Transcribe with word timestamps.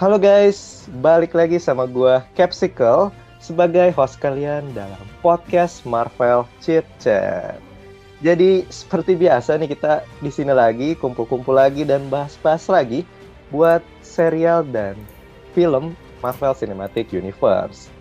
Halo 0.00 0.16
guys, 0.16 0.88
balik 1.04 1.36
lagi 1.36 1.60
sama 1.60 1.84
gua 1.84 2.24
Capsicle 2.32 3.12
sebagai 3.36 3.92
host 3.92 4.16
kalian 4.16 4.72
dalam 4.72 5.04
podcast 5.20 5.84
Marvel 5.84 6.48
Chit 6.64 6.88
Chat. 6.96 7.60
Jadi 8.24 8.64
seperti 8.72 9.12
biasa 9.12 9.60
nih 9.60 9.76
kita 9.76 10.00
di 10.24 10.32
sini 10.32 10.56
lagi 10.56 10.96
kumpul-kumpul 10.96 11.52
lagi 11.52 11.84
dan 11.84 12.08
bahas-bahas 12.08 12.64
lagi 12.72 13.04
buat 13.52 13.84
serial 14.00 14.64
dan 14.72 14.96
film 15.52 15.92
Marvel 16.24 16.56
Cinematic 16.56 17.12
Universe. 17.12 17.92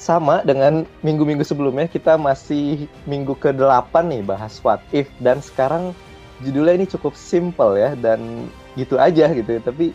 Sama 0.00 0.40
dengan 0.40 0.88
minggu-minggu 1.04 1.44
sebelumnya 1.44 1.84
kita 1.84 2.16
masih 2.16 2.88
minggu 3.04 3.36
ke-8 3.36 3.92
nih 4.08 4.24
bahas 4.24 4.56
What 4.64 4.80
If 4.88 5.12
dan 5.20 5.44
sekarang 5.44 5.92
judulnya 6.40 6.80
ini 6.80 6.88
cukup 6.88 7.12
simple 7.12 7.76
ya 7.76 7.92
dan 7.92 8.48
gitu 8.72 8.96
aja 8.96 9.28
gitu 9.36 9.60
tapi 9.60 9.92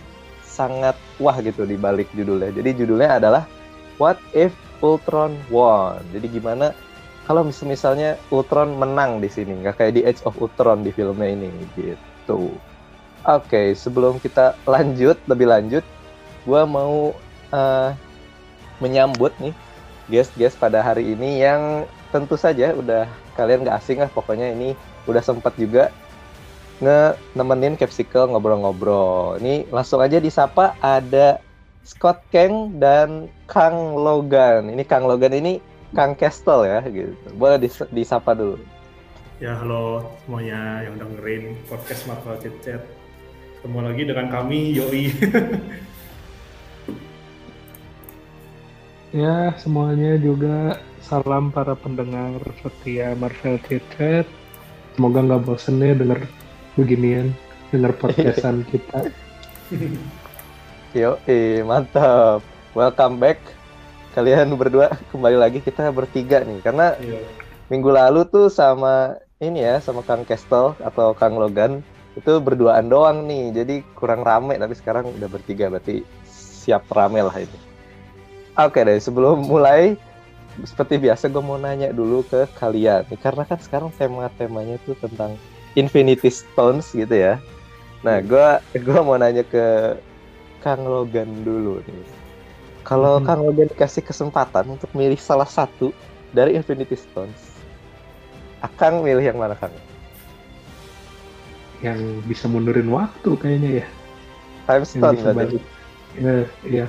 sangat 0.56 0.96
wah 1.20 1.36
gitu 1.44 1.68
di 1.68 1.76
balik 1.76 2.08
judulnya. 2.16 2.56
Jadi 2.56 2.70
judulnya 2.80 3.20
adalah 3.20 3.44
What 4.00 4.16
If 4.32 4.56
Ultron 4.80 5.36
Won. 5.52 6.00
Jadi 6.16 6.40
gimana 6.40 6.72
kalau 7.28 7.44
mis 7.44 7.60
misalnya 7.66 8.16
Ultron 8.32 8.78
menang 8.80 9.20
di 9.20 9.28
sini, 9.28 9.60
nggak 9.60 9.82
kayak 9.82 9.94
di 9.98 10.02
Age 10.08 10.22
of 10.24 10.40
Ultron 10.40 10.86
di 10.86 10.94
filmnya 10.96 11.34
ini 11.34 11.50
gitu. 11.76 12.54
Oke, 13.26 13.50
okay, 13.50 13.68
sebelum 13.74 14.22
kita 14.22 14.54
lanjut 14.70 15.18
lebih 15.26 15.50
lanjut, 15.50 15.82
gue 16.46 16.62
mau 16.70 17.18
uh, 17.50 17.90
menyambut 18.78 19.34
nih 19.42 19.58
guest-guest 20.06 20.62
pada 20.62 20.86
hari 20.86 21.18
ini 21.18 21.42
yang 21.42 21.90
tentu 22.14 22.38
saja 22.38 22.78
udah 22.78 23.10
kalian 23.34 23.66
nggak 23.66 23.78
asing 23.82 23.98
lah 24.00 24.12
pokoknya 24.14 24.54
ini 24.54 24.78
udah 25.10 25.26
sempat 25.26 25.58
juga 25.58 25.90
nge 26.84 27.16
nemenin 27.38 27.80
Capsicle 27.80 28.28
ngobrol-ngobrol. 28.32 29.40
Ini 29.40 29.68
langsung 29.72 30.04
aja 30.04 30.20
disapa 30.20 30.76
ada 30.84 31.40
Scott 31.88 32.20
Kang 32.34 32.76
dan 32.82 33.32
Kang 33.48 33.96
Logan. 33.96 34.68
Ini 34.68 34.84
Kang 34.84 35.08
Logan 35.08 35.32
ini 35.32 35.62
Kang 35.96 36.18
Kestel 36.18 36.68
ya 36.68 36.82
gitu. 36.84 37.16
Boleh 37.40 37.62
dis 37.62 37.80
disapa 37.94 38.36
dulu. 38.36 38.60
Ya 39.40 39.56
halo 39.60 40.08
semuanya 40.24 40.84
yang 40.88 40.96
dengerin 41.00 41.56
podcast 41.68 42.08
Marvel 42.08 42.36
Chat 42.44 42.56
Chat. 42.64 42.82
Ketemu 43.60 43.80
lagi 43.84 44.04
dengan 44.08 44.28
kami 44.32 44.76
Yoi. 44.76 45.12
ya 49.24 49.56
semuanya 49.60 50.20
juga 50.20 50.80
salam 51.00 51.54
para 51.54 51.78
pendengar 51.78 52.44
setia 52.60 53.16
Marvel 53.16 53.62
Chat 53.64 53.84
Chat. 53.96 54.28
Semoga 54.96 55.20
nggak 55.24 55.44
bosen 55.44 55.84
ya 55.84 55.92
denger 55.96 56.24
beginian, 56.76 57.32
denger 57.72 57.92
podcastan 58.04 58.68
kita. 58.68 59.08
Yo, 60.92 61.20
eh, 61.28 61.64
mantap. 61.64 62.44
Welcome 62.76 63.24
back 63.24 63.40
kalian 64.16 64.56
berdua 64.56 64.96
kembali 65.12 65.36
lagi 65.36 65.60
kita 65.60 65.92
bertiga 65.92 66.40
nih 66.48 66.64
karena 66.64 66.96
iya. 67.04 67.20
minggu 67.68 67.92
lalu 67.92 68.24
tuh 68.24 68.48
sama 68.48 69.20
ini 69.44 69.60
ya 69.60 69.84
sama 69.84 70.00
Kang 70.08 70.24
Kestel 70.24 70.72
atau 70.80 71.12
Kang 71.12 71.36
Logan 71.36 71.84
itu 72.16 72.40
berduaan 72.40 72.88
doang 72.88 73.28
nih 73.28 73.52
jadi 73.52 73.76
kurang 74.00 74.24
rame 74.24 74.56
tapi 74.56 74.72
sekarang 74.72 75.12
udah 75.20 75.28
bertiga 75.28 75.68
berarti 75.68 76.08
siap 76.32 76.88
rame 76.96 77.28
lah 77.28 77.36
ini 77.36 77.60
oke 78.56 78.80
deh 78.80 78.96
sebelum 79.04 79.44
mulai 79.44 80.00
seperti 80.64 80.96
biasa 80.96 81.28
gue 81.28 81.44
mau 81.44 81.60
nanya 81.60 81.92
dulu 81.92 82.24
ke 82.24 82.48
kalian 82.56 83.04
karena 83.20 83.44
kan 83.44 83.60
sekarang 83.60 83.92
tema-temanya 84.00 84.80
tuh 84.88 84.96
tentang 84.96 85.36
Infinity 85.76 86.32
Stones 86.32 86.92
gitu 86.92 87.14
ya 87.14 87.40
nah 88.04 88.20
gue 88.20 88.48
gue 88.76 89.00
mau 89.04 89.20
nanya 89.20 89.44
ke 89.46 89.98
Kang 90.64 90.84
Logan 90.84 91.46
dulu 91.46 91.80
nih 91.86 92.26
kalau 92.86 93.18
hmm. 93.18 93.26
Kang 93.26 93.42
Logan 93.42 93.68
dikasih 93.74 94.06
kesempatan 94.06 94.78
untuk 94.78 94.94
milih 94.94 95.18
salah 95.18 95.50
satu 95.50 95.90
dari 96.30 96.54
Infinity 96.54 96.94
Stones, 96.94 97.58
akan 98.62 99.02
milih 99.02 99.26
yang 99.26 99.42
mana 99.42 99.58
Kang? 99.58 99.74
Yang 101.82 102.22
bisa 102.30 102.46
mundurin 102.46 102.86
waktu 102.94 103.34
kayaknya 103.42 103.82
ya. 103.82 103.88
Time 104.70 104.86
Stone 104.86 105.18
berarti. 105.18 105.58
Ya, 106.22 106.46
ya. 106.62 106.88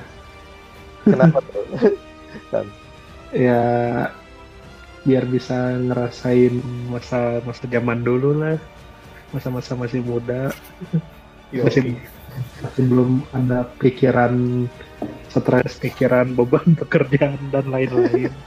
Kenapa 1.09 1.41
tuh? 1.49 1.65
kan. 2.53 2.69
Ya 3.33 3.63
biar 5.09 5.25
bisa 5.31 5.81
ngerasain 5.81 6.61
masa 6.91 7.41
masa 7.47 7.65
zaman 7.71 8.03
dulu 8.03 8.43
lah 8.43 8.59
masa-masa 9.35 9.75
masih 9.79 10.03
muda. 10.03 10.51
Masih 11.55 11.95
masih 12.61 12.85
belum 12.91 13.23
ada 13.31 13.65
pikiran 13.79 14.67
stres 15.31 15.79
pikiran 15.79 16.35
beban 16.35 16.75
pekerjaan 16.83 17.39
dan 17.55 17.71
lain-lain. 17.71 18.35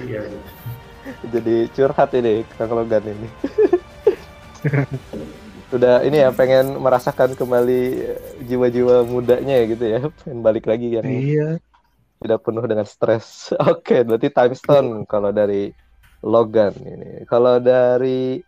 Iya 0.00 0.22
jadi 1.28 1.68
curhat 1.74 2.10
ini 2.16 2.46
kang 2.56 2.72
Logan 2.72 3.04
ini. 3.04 3.28
Udah 5.70 6.02
ini 6.02 6.22
ya 6.22 6.30
pengen 6.34 6.78
merasakan 6.78 7.34
kembali 7.34 7.80
jiwa-jiwa 8.46 9.06
mudanya 9.06 9.54
ya 9.60 9.64
gitu 9.68 9.84
ya. 9.84 9.98
Pengen 10.22 10.40
balik 10.40 10.64
lagi 10.70 10.88
yang 10.96 11.06
iya. 11.06 11.48
Tidak 12.20 12.40
penuh 12.44 12.64
dengan 12.64 12.86
stres. 12.86 13.52
Oke 13.56 14.00
okay, 14.00 14.00
berarti 14.04 14.28
time 14.28 14.54
stone 14.54 14.88
kalau 15.08 15.32
dari 15.32 15.72
Logan 16.24 16.76
ini. 16.84 17.24
Kalau 17.24 17.58
dari 17.58 18.40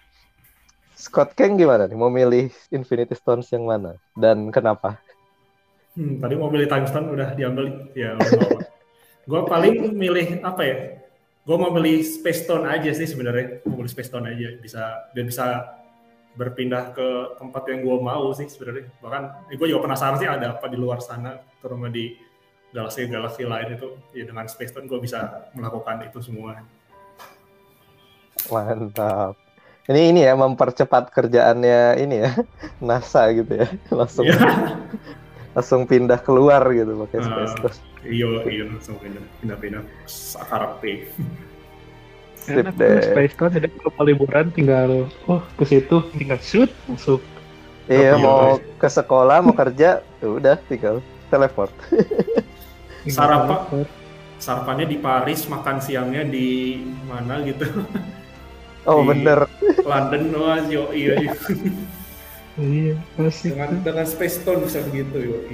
Scott 1.02 1.34
Kang 1.34 1.58
gimana 1.58 1.90
nih? 1.90 1.98
Mau 1.98 2.06
milih 2.06 2.54
Infinity 2.70 3.18
Stones 3.18 3.50
yang 3.50 3.66
mana 3.66 3.98
dan 4.14 4.54
kenapa? 4.54 5.02
Hmm, 5.98 6.22
tadi 6.22 6.38
mau 6.38 6.46
milih 6.46 6.70
Time 6.70 6.86
Stone 6.86 7.10
udah 7.10 7.34
diambil 7.34 7.90
ya. 7.90 8.14
gue 9.26 9.40
paling 9.50 9.98
milih 9.98 10.46
apa 10.46 10.62
ya? 10.62 10.76
Gue 11.42 11.58
mau 11.58 11.74
milih 11.74 12.06
Space 12.06 12.46
Stone 12.46 12.70
aja 12.70 12.94
sih 12.94 13.10
sebenarnya. 13.10 13.66
Mau 13.66 13.82
milih 13.82 13.90
Space 13.90 14.14
Stone 14.14 14.30
aja 14.30 14.54
bisa 14.62 15.10
biar 15.10 15.26
bisa 15.26 15.74
berpindah 16.38 16.94
ke 16.94 17.34
tempat 17.34 17.66
yang 17.66 17.82
gue 17.82 17.98
mau 17.98 18.30
sih 18.30 18.46
sebenarnya. 18.46 18.86
Bahkan 19.02 19.50
eh, 19.50 19.58
gue 19.58 19.66
juga 19.66 19.90
penasaran 19.90 20.22
sih 20.22 20.30
ada 20.30 20.54
apa 20.54 20.70
di 20.70 20.78
luar 20.78 21.02
sana, 21.02 21.42
terutama 21.58 21.90
di 21.90 22.14
galaksi-galaksi 22.70 23.42
lain 23.42 23.74
itu. 23.74 23.90
Ya 24.14 24.22
dengan 24.22 24.46
Space 24.46 24.70
Stone 24.70 24.86
gue 24.86 25.02
bisa 25.02 25.50
melakukan 25.58 26.06
itu 26.06 26.22
semua. 26.22 26.62
Mantap 28.46 29.51
ini 29.90 30.14
ini 30.14 30.20
ya 30.22 30.38
mempercepat 30.38 31.10
kerjaannya 31.10 31.98
ini 31.98 32.22
ya 32.22 32.30
NASA 32.86 33.34
gitu 33.34 33.66
ya 33.66 33.68
langsung 33.98 34.26
yeah. 34.28 34.78
langsung 35.56 35.84
pindah 35.84 36.16
keluar 36.22 36.64
gitu 36.72 36.96
pakai 37.04 37.18
uh, 37.20 37.24
space 37.28 37.56
Ghost. 37.60 37.80
Iya 38.08 38.28
iya 38.48 38.64
langsung 38.72 38.96
pindah 38.96 39.20
pindah 39.42 39.56
pindah 39.60 39.82
karakter. 40.48 41.12
Enak 42.48 42.74
deh. 42.80 43.04
Space 43.04 43.34
Ghost 43.36 43.52
jadi 43.60 43.68
kalau 43.68 44.02
liburan 44.08 44.48
tinggal 44.54 45.12
oh 45.28 45.44
ke 45.60 45.64
situ 45.68 46.00
tinggal 46.16 46.40
shoot 46.40 46.72
masuk. 46.88 47.20
Iya 47.90 48.16
mau 48.16 48.56
ke 48.80 48.88
sekolah 48.88 49.44
mau 49.44 49.52
kerja 49.52 50.00
ya 50.00 50.26
udah 50.26 50.56
tinggal 50.72 51.04
teleport. 51.28 51.74
Sarapan 53.04 53.84
sarapannya 54.40 54.88
di 54.88 54.96
Paris 54.96 55.44
makan 55.52 55.84
siangnya 55.84 56.24
di 56.24 56.80
mana 57.04 57.44
gitu. 57.44 57.68
Oh 58.82 59.02
di 59.02 59.14
bener. 59.14 59.46
London 59.86 60.22
wah 60.34 60.58
yo 60.66 60.90
iya. 60.90 61.14
iya. 61.22 61.34
iya 62.58 62.94
asik. 63.22 63.54
Dengan 63.54 63.70
dengan 63.82 64.06
Space 64.06 64.42
Stone 64.42 64.66
bisa 64.66 64.82
begitu 64.82 65.16
yo. 65.22 65.36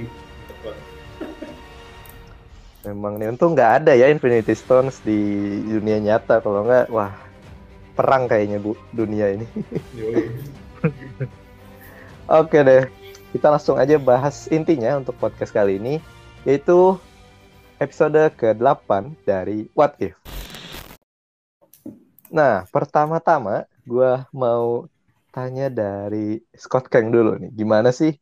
Memang 2.89 3.19
nih 3.19 3.29
untung 3.29 3.53
nggak 3.53 3.83
ada 3.83 3.91
ya 3.93 4.09
Infinity 4.09 4.55
Stones 4.55 5.03
di 5.03 5.19
dunia 5.67 5.99
nyata 5.99 6.41
kalau 6.41 6.65
nggak 6.65 6.89
wah 6.89 7.11
perang 7.93 8.31
kayaknya 8.31 8.63
bu 8.63 8.73
dunia 8.95 9.35
ini. 9.35 9.45
Oke 12.39 12.61
deh, 12.61 12.87
kita 13.35 13.51
langsung 13.51 13.75
aja 13.75 13.99
bahas 13.99 14.47
intinya 14.47 14.95
untuk 14.95 15.17
podcast 15.19 15.51
kali 15.51 15.75
ini 15.75 15.99
yaitu 16.47 16.95
episode 17.83 18.31
ke-8 18.39 19.11
dari 19.27 19.67
What 19.75 19.99
If. 19.99 20.28
Nah, 22.29 22.65
pertama-tama 22.69 23.65
gue 23.85 24.11
mau 24.33 24.85
tanya 25.33 25.69
dari 25.69 26.41
Scott 26.53 26.89
Kang 26.89 27.09
dulu 27.09 27.37
nih. 27.41 27.51
Gimana 27.53 27.89
sih 27.89 28.13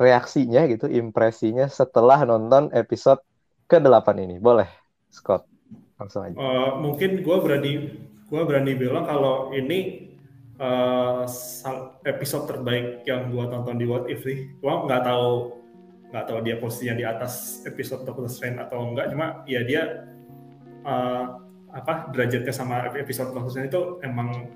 reaksinya 0.00 0.66
gitu, 0.66 0.90
impresinya 0.90 1.68
setelah 1.70 2.24
nonton 2.24 2.72
episode 2.74 3.20
ke-8 3.68 4.08
ini? 4.20 4.36
Boleh, 4.40 4.68
Scott. 5.12 5.46
Langsung 6.00 6.26
aja. 6.26 6.36
Uh, 6.36 6.82
mungkin 6.82 7.22
gue 7.22 7.36
berani 7.38 7.72
gue 8.24 8.42
berani 8.42 8.72
bilang 8.74 9.06
kalau 9.06 9.54
ini 9.54 10.10
uh, 10.58 11.22
episode 12.02 12.50
terbaik 12.50 13.06
yang 13.06 13.30
gue 13.30 13.44
tonton 13.46 13.76
di 13.78 13.86
What 13.86 14.10
If 14.10 14.26
sih. 14.26 14.50
Gue 14.58 14.74
nggak 14.88 15.06
tahu 15.06 15.60
nggak 16.10 16.26
tahu 16.30 16.38
dia 16.46 16.56
posisinya 16.62 16.94
di 16.94 17.04
atas 17.06 17.62
episode 17.66 18.06
Doctor 18.06 18.30
Strange 18.30 18.62
atau 18.62 18.86
enggak, 18.86 19.10
cuma 19.10 19.42
ya 19.50 19.66
dia 19.66 20.06
uh, 20.86 21.43
apa 21.74 22.08
derajatnya 22.14 22.54
sama 22.54 22.86
episode 22.94 23.34
maksudnya 23.34 23.66
itu 23.66 23.98
emang 24.06 24.48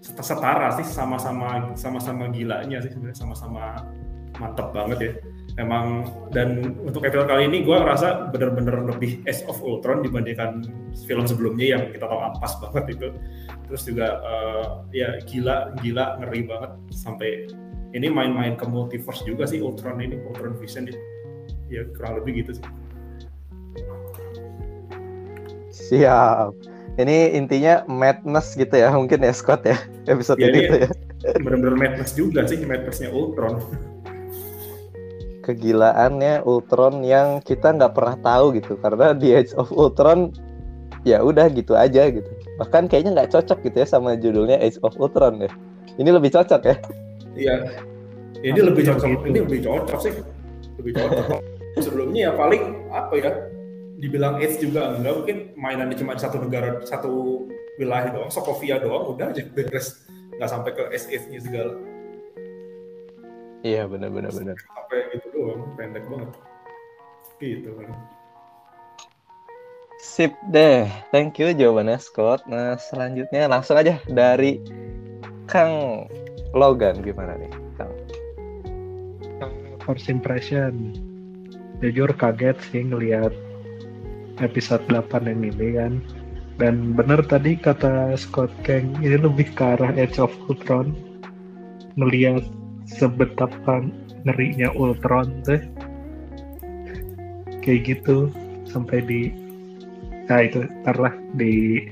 setara 0.00 0.72
sih 0.80 0.86
sama-sama 0.86 1.72
sama-sama 1.76 2.28
gilanya 2.32 2.80
sih 2.80 2.92
sebenarnya 2.92 3.18
sama-sama 3.20 3.84
mantep 4.40 4.68
banget 4.74 4.98
ya. 4.98 5.12
Emang 5.54 6.10
dan 6.34 6.74
untuk 6.82 7.06
episode 7.06 7.30
kali 7.30 7.46
ini 7.46 7.62
gue 7.62 7.76
ngerasa 7.78 8.34
bener-bener 8.34 8.74
lebih 8.90 9.22
Age 9.22 9.46
of 9.46 9.62
Ultron 9.62 10.02
dibandingkan 10.02 10.66
film 11.06 11.30
sebelumnya 11.30 11.78
yang 11.78 11.82
kita 11.94 12.10
tahu 12.10 12.18
ampas 12.18 12.58
banget 12.58 12.98
itu. 12.98 13.08
Terus 13.70 13.82
juga 13.86 14.18
uh, 14.26 14.82
ya 14.90 15.14
gila 15.22 15.78
gila 15.78 16.18
ngeri 16.18 16.40
banget. 16.50 16.70
Sampai 16.90 17.46
ini 17.94 18.10
main-main 18.10 18.58
ke 18.58 18.66
multiverse 18.66 19.22
juga 19.22 19.46
sih 19.46 19.62
Ultron 19.62 20.02
ini 20.02 20.18
Ultron 20.18 20.58
Vision 20.58 20.90
ya 21.70 21.86
kurang 21.94 22.20
lebih 22.20 22.44
gitu 22.44 22.58
sih 22.58 22.66
siap. 25.74 26.54
Ini 26.94 27.34
intinya 27.34 27.82
madness 27.90 28.54
gitu 28.54 28.70
ya 28.70 28.94
mungkin 28.94 29.18
ya 29.26 29.34
Scott 29.34 29.66
ya 29.66 29.74
episode 30.06 30.38
ya, 30.38 30.46
ini, 30.54 30.86
ya. 30.86 30.90
Bener-bener 31.42 31.74
madness 31.74 32.14
juga 32.14 32.46
sih 32.46 32.62
madnessnya 32.62 33.10
Ultron. 33.10 33.58
Kegilaannya 35.42 36.46
Ultron 36.46 37.02
yang 37.02 37.42
kita 37.42 37.74
nggak 37.74 37.98
pernah 37.98 38.16
tahu 38.22 38.54
gitu 38.54 38.78
karena 38.78 39.10
di 39.10 39.34
Age 39.34 39.58
of 39.58 39.74
Ultron 39.74 40.30
ya 41.02 41.18
udah 41.18 41.50
gitu 41.50 41.74
aja 41.74 42.06
gitu. 42.14 42.30
Bahkan 42.62 42.86
kayaknya 42.86 43.18
nggak 43.18 43.34
cocok 43.34 43.58
gitu 43.66 43.76
ya 43.82 43.86
sama 43.90 44.14
judulnya 44.14 44.62
Age 44.62 44.78
of 44.86 44.94
Ultron 44.94 45.42
ya. 45.42 45.50
Ini 45.98 46.10
lebih 46.14 46.30
cocok 46.30 46.62
ya. 46.62 46.76
Iya. 47.34 47.54
Ini 48.38 48.58
Apa 48.60 48.68
lebih 48.70 48.82
cocok 48.86 49.08
ini 49.26 49.38
lebih 49.42 49.60
cocok 49.66 49.98
sih. 49.98 50.14
Lebih 50.78 50.92
cocok. 50.94 51.42
Sebelumnya 51.84 52.30
ya 52.30 52.32
paling 52.38 52.62
apa 52.94 53.12
ya 53.18 53.30
dibilang 53.98 54.42
Age 54.42 54.58
juga 54.58 54.98
enggak 54.98 55.14
mungkin 55.14 55.36
mainannya 55.54 55.96
cuma 55.98 56.18
satu 56.18 56.42
negara 56.42 56.82
satu 56.82 57.46
wilayah 57.78 58.10
doang 58.10 58.30
Sokovia 58.30 58.82
doang 58.82 59.14
udah 59.14 59.30
aja 59.30 59.46
beres 59.54 60.02
nggak 60.34 60.50
sampai 60.50 60.70
ke 60.74 60.82
SS-nya 60.94 61.40
segala 61.42 61.78
Iya 63.64 63.88
benar 63.88 64.12
benar 64.12 64.28
benar. 64.36 64.60
Apa 64.76 64.92
yang 64.92 65.08
gitu 65.16 65.28
doang, 65.32 65.72
pendek 65.72 66.04
banget. 66.04 66.36
Gitu 67.40 67.70
kan. 67.72 67.96
Sip 70.04 70.36
deh, 70.52 70.84
thank 71.08 71.40
you 71.40 71.48
jawabannya 71.56 71.96
Scott. 71.96 72.44
Nah 72.44 72.76
selanjutnya 72.76 73.48
langsung 73.48 73.80
aja 73.80 73.96
dari 74.04 74.60
Kang 75.48 76.04
Logan 76.52 77.00
gimana 77.00 77.40
nih, 77.40 77.48
Kang? 77.80 77.88
First 79.80 80.12
impression, 80.12 80.92
jujur 81.80 82.12
kaget 82.20 82.60
sih 82.68 82.84
ngelihat 82.84 83.32
episode 84.42 84.82
8 84.90 85.30
yang 85.30 85.42
ini 85.44 85.68
kan. 85.76 85.92
Dan 86.54 86.94
benar 86.94 87.22
tadi 87.26 87.58
kata 87.58 88.14
Scott 88.14 88.50
Kang 88.62 88.94
ini 89.02 89.18
lebih 89.18 89.50
ke 89.54 89.74
arah 89.74 89.90
Edge 89.98 90.22
of 90.22 90.30
Ultron. 90.46 90.94
Ngelihat 91.98 92.46
sebetapa 92.86 93.82
ngerinya 94.24 94.70
Ultron 94.78 95.42
teh 95.44 95.60
kayak 97.64 97.96
gitu 97.96 98.28
sampai 98.68 99.00
di 99.04 99.20
nah 100.24 100.40
itu 100.40 100.64
ntar 100.84 100.96
di 101.36 101.84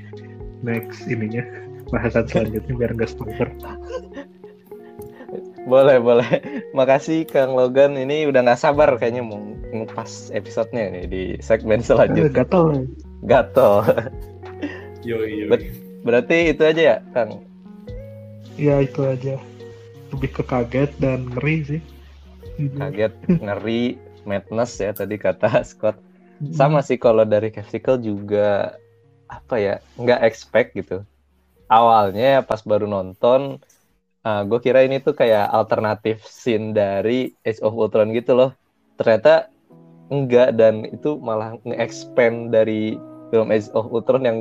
next 0.64 1.04
ininya 1.08 1.44
bahasan 1.92 2.24
selanjutnya 2.28 2.72
biar 2.76 2.92
nggak 2.96 3.12
spoiler 3.12 3.48
boleh 5.72 5.96
boleh. 6.04 6.28
Makasih 6.76 7.24
Kang 7.24 7.56
Logan. 7.56 7.96
Ini 7.96 8.28
udah 8.28 8.44
nggak 8.44 8.60
sabar 8.60 8.92
kayaknya 9.00 9.24
mau 9.24 9.40
ngupas 9.72 10.28
episodenya 10.36 10.92
nih 10.92 11.04
di 11.08 11.22
segmen 11.40 11.80
selanjutnya. 11.80 12.28
uh, 12.28 12.36
gatel. 12.44 12.64
Gatel. 13.24 13.72
Yo 15.00 15.24
yo 15.24 15.48
Ber 15.48 15.60
berarti 16.04 16.52
itu 16.52 16.62
aja 16.62 16.82
ya 16.82 16.96
Kang? 17.16 17.40
Iya 18.60 18.84
itu 18.84 19.00
aja. 19.08 19.40
Lebih 20.12 20.30
ke 20.36 20.42
kaget 20.44 20.92
dan 21.00 21.32
ngeri 21.32 21.56
sih. 21.64 21.82
Kaget 22.76 23.16
ngeri 23.48 23.96
madness 24.28 24.76
ya 24.76 24.92
tadi 24.92 25.16
kata 25.16 25.60
Scott. 25.68 25.96
Sama 26.52 26.82
sih 26.84 26.98
kalau 26.98 27.24
dari 27.24 27.54
Capsicle 27.54 28.02
juga 28.02 28.76
apa 29.30 29.56
ya 29.56 29.74
nggak 29.96 30.20
expect 30.26 30.76
gitu. 30.76 31.00
Awalnya 31.72 32.44
pas 32.44 32.60
baru 32.60 32.84
nonton 32.84 33.56
uh, 34.22 34.28
ah, 34.28 34.42
gue 34.46 34.58
kira 34.62 34.86
ini 34.86 35.02
tuh 35.02 35.14
kayak 35.14 35.50
alternatif 35.50 36.22
scene 36.26 36.74
dari 36.74 37.34
Age 37.42 37.62
of 37.62 37.74
Ultron 37.74 38.14
gitu 38.14 38.34
loh. 38.38 38.50
Ternyata 38.98 39.50
enggak 40.12 40.54
dan 40.58 40.86
itu 40.86 41.18
malah 41.18 41.58
nge-expand 41.66 42.54
dari 42.54 42.96
film 43.30 43.48
Age 43.50 43.70
of 43.74 43.90
Ultron 43.90 44.24
yang 44.26 44.38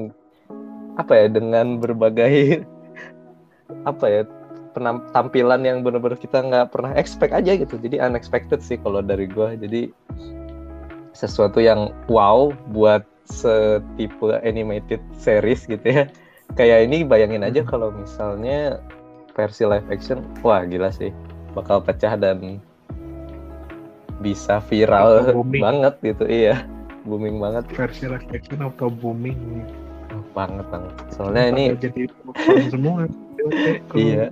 apa 0.99 1.15
ya 1.15 1.27
dengan 1.31 1.79
berbagai 1.79 2.67
apa 3.89 4.05
ya 4.05 4.21
penampilan 4.71 5.63
yang 5.67 5.83
benar-benar 5.83 6.19
kita 6.19 6.43
nggak 6.43 6.71
pernah 6.71 6.91
expect 6.95 7.35
aja 7.35 7.57
gitu. 7.57 7.75
Jadi 7.79 7.99
unexpected 7.99 8.63
sih 8.63 8.79
kalau 8.79 9.03
dari 9.03 9.27
gue 9.27 9.59
jadi 9.59 9.81
sesuatu 11.11 11.59
yang 11.59 11.91
wow 12.07 12.55
buat 12.71 13.03
setipe 13.27 14.39
animated 14.43 15.01
series 15.17 15.67
gitu 15.67 15.83
ya. 15.83 16.03
Kayak 16.59 16.91
ini 16.91 17.07
bayangin 17.07 17.47
aja 17.47 17.63
kalau 17.63 17.95
misalnya 17.95 18.83
versi 19.41 19.65
live 19.65 19.89
action 19.89 20.21
wah 20.45 20.61
gila 20.61 20.93
sih. 20.93 21.09
Bakal 21.57 21.81
pecah 21.81 22.13
dan 22.13 22.61
bisa 24.21 24.61
viral 24.69 25.33
banget 25.49 25.97
gitu 26.05 26.29
iya. 26.29 26.61
Booming 27.09 27.41
banget. 27.41 27.65
Versi 27.73 28.05
live 28.05 28.29
action 28.29 28.61
atau 28.61 28.93
booming 28.93 29.65
banget 30.37 30.65
banget. 30.69 30.93
Soalnya 31.17 31.43
ini 31.49 31.63
jadi 31.73 32.05
semua. 32.69 33.09
Iya. 33.97 34.29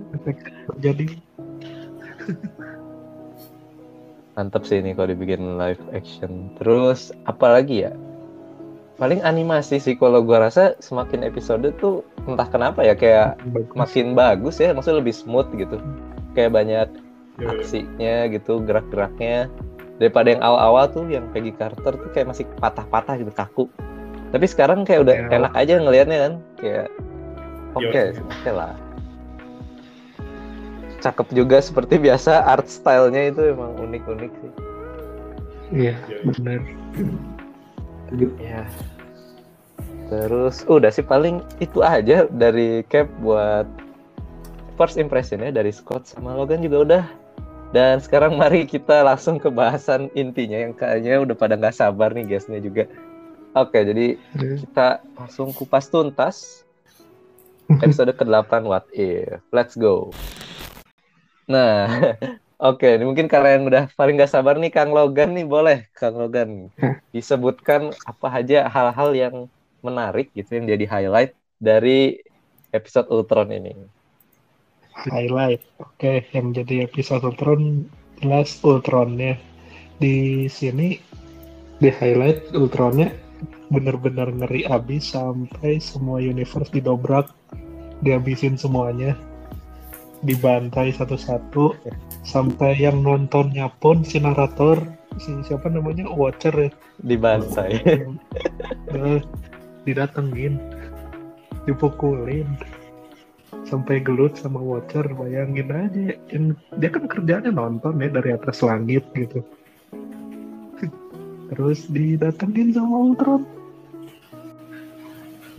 jadi 0.78 1.18
mantap 4.38 4.62
sih 4.62 4.78
ini 4.78 4.94
kalau 4.94 5.10
dibikin 5.10 5.58
live 5.58 5.82
action. 5.90 6.54
Terus 6.62 7.10
apalagi 7.26 7.90
ya? 7.90 7.92
Paling 9.02 9.18
animasi 9.26 9.82
sih 9.82 9.98
kalau 9.98 10.22
gua 10.22 10.46
rasa 10.46 10.78
semakin 10.78 11.26
episode 11.26 11.74
tuh 11.82 12.06
entah 12.34 12.48
kenapa 12.48 12.80
ya 12.86 12.94
kayak 12.94 13.38
bagus. 13.50 13.76
makin 13.76 14.06
bagus 14.14 14.56
ya 14.62 14.70
maksudnya 14.74 14.98
lebih 15.02 15.14
smooth 15.14 15.48
gitu. 15.56 15.76
Kayak 16.32 16.50
banyak 16.54 16.88
iya. 17.42 17.48
aksinya 17.50 18.14
gitu 18.30 18.62
gerak-geraknya. 18.62 19.50
Daripada 20.00 20.32
yang 20.32 20.40
awal-awal 20.40 20.88
tuh 20.88 21.04
yang 21.12 21.28
Peggy 21.34 21.52
Carter 21.52 21.92
tuh 21.92 22.10
kayak 22.16 22.32
masih 22.32 22.48
patah-patah 22.56 23.20
gitu 23.20 23.32
kaku. 23.36 23.64
Tapi 24.30 24.46
sekarang 24.46 24.86
kayak 24.86 25.04
udah 25.04 25.14
ya. 25.14 25.28
enak 25.28 25.52
aja 25.58 25.72
ngelihatnya 25.76 26.18
kan 26.18 26.32
kayak 26.56 26.86
oke 27.74 27.84
okay, 27.90 28.04
oke 28.14 28.34
okay 28.40 28.52
lah. 28.54 28.72
Cakep 31.00 31.28
juga 31.32 31.58
seperti 31.60 31.96
biasa 31.96 32.44
art 32.44 32.68
stylenya 32.68 33.32
itu 33.32 33.52
emang 33.52 33.76
unik-unik 33.76 34.32
sih. 34.32 34.52
Iya 35.70 35.96
benar. 36.26 36.60
Ya 38.42 38.66
terus 40.10 40.66
udah 40.66 40.90
sih 40.90 41.06
paling 41.06 41.38
itu 41.62 41.80
aja 41.80 42.26
dari 42.26 42.82
Cap 42.90 43.06
buat 43.22 43.64
first 44.74 44.98
impressionnya 44.98 45.54
dari 45.54 45.70
Scott 45.70 46.10
sama 46.10 46.34
Logan 46.34 46.60
juga 46.60 46.78
udah. 46.82 47.04
Dan 47.70 48.02
sekarang 48.02 48.34
mari 48.34 48.66
kita 48.66 49.06
langsung 49.06 49.38
ke 49.38 49.46
bahasan 49.46 50.10
intinya 50.18 50.58
yang 50.58 50.74
kayaknya 50.74 51.22
udah 51.22 51.36
pada 51.38 51.54
nggak 51.54 51.78
sabar 51.78 52.10
nih 52.10 52.26
guysnya 52.26 52.58
juga. 52.58 52.90
Oke 53.54 53.86
jadi 53.86 54.18
kita 54.34 54.98
langsung 55.14 55.54
kupas 55.54 55.86
tuntas 55.86 56.66
episode 57.78 58.10
ke-8 58.18 58.66
What 58.66 58.90
If. 58.90 59.38
Let's 59.54 59.78
go. 59.78 60.10
Nah, 61.46 61.86
oke, 62.58 62.82
okay, 62.82 62.98
mungkin 62.98 63.30
karena 63.30 63.54
yang 63.54 63.70
udah 63.70 63.84
paling 63.94 64.18
gak 64.18 64.30
sabar 64.34 64.58
nih 64.58 64.74
Kang 64.74 64.90
Logan 64.90 65.38
nih 65.38 65.46
boleh 65.46 65.86
Kang 65.94 66.18
Logan. 66.18 66.74
Disebutkan 67.14 67.94
apa 68.06 68.28
aja 68.42 68.66
hal-hal 68.66 69.10
yang 69.14 69.34
menarik 69.80 70.32
gitu 70.36 70.60
yang 70.60 70.66
jadi 70.68 70.84
highlight 70.88 71.32
dari 71.60 72.20
episode 72.72 73.10
Ultron 73.10 73.50
ini. 73.52 73.74
Highlight, 74.94 75.62
oke, 75.80 75.96
okay, 75.96 76.26
yang 76.36 76.52
jadi 76.52 76.84
episode 76.84 77.24
Ultron 77.24 77.88
jelas 78.20 78.60
Ultronnya. 78.60 79.40
Di 80.00 80.48
sini 80.48 80.96
di 81.80 81.88
highlight 81.88 82.52
Ultronnya 82.56 83.12
bener-bener 83.72 84.28
ngeri 84.28 84.68
abis 84.68 85.16
sampai 85.16 85.80
semua 85.80 86.20
universe 86.20 86.68
didobrak. 86.72 87.32
Dihabisin 88.00 88.56
semuanya. 88.56 89.16
Dibantai 90.24 90.92
satu-satu. 90.92 91.76
Sampai 92.24 92.76
yang 92.76 93.00
nontonnya 93.00 93.72
pun 93.80 94.04
si 94.04 94.20
narator 94.20 94.84
si 95.20 95.32
siapa 95.44 95.72
namanya? 95.72 96.08
Watcher 96.12 96.52
ya? 96.68 96.70
Dibantai. 97.00 97.80
Nah, 98.90 99.22
didatengin 99.84 100.60
dipukulin 101.64 102.48
sampai 103.68 104.00
gelut 104.02 104.34
sama 104.38 104.58
watcher 104.58 105.06
bayangin 105.14 105.68
aja. 105.70 106.16
Yang 106.32 106.58
dia 106.78 106.90
kan 106.90 107.04
kerjanya 107.06 107.50
nonton 107.52 108.00
ya 108.00 108.08
dari 108.10 108.34
atas 108.34 108.60
langit 108.64 109.04
gitu. 109.14 109.44
Terus 111.50 111.86
didatengin 111.90 112.74
sama 112.74 112.96
Ultron. 113.10 113.42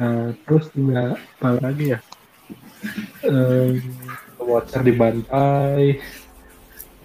Nah 0.01 0.33
terus 0.49 0.65
juga 0.73 1.13
apa 1.13 1.61
lagi 1.61 1.93
ya? 1.93 1.99
Um, 3.21 3.77
Watcher 4.41 4.81
dibantai. 4.81 6.01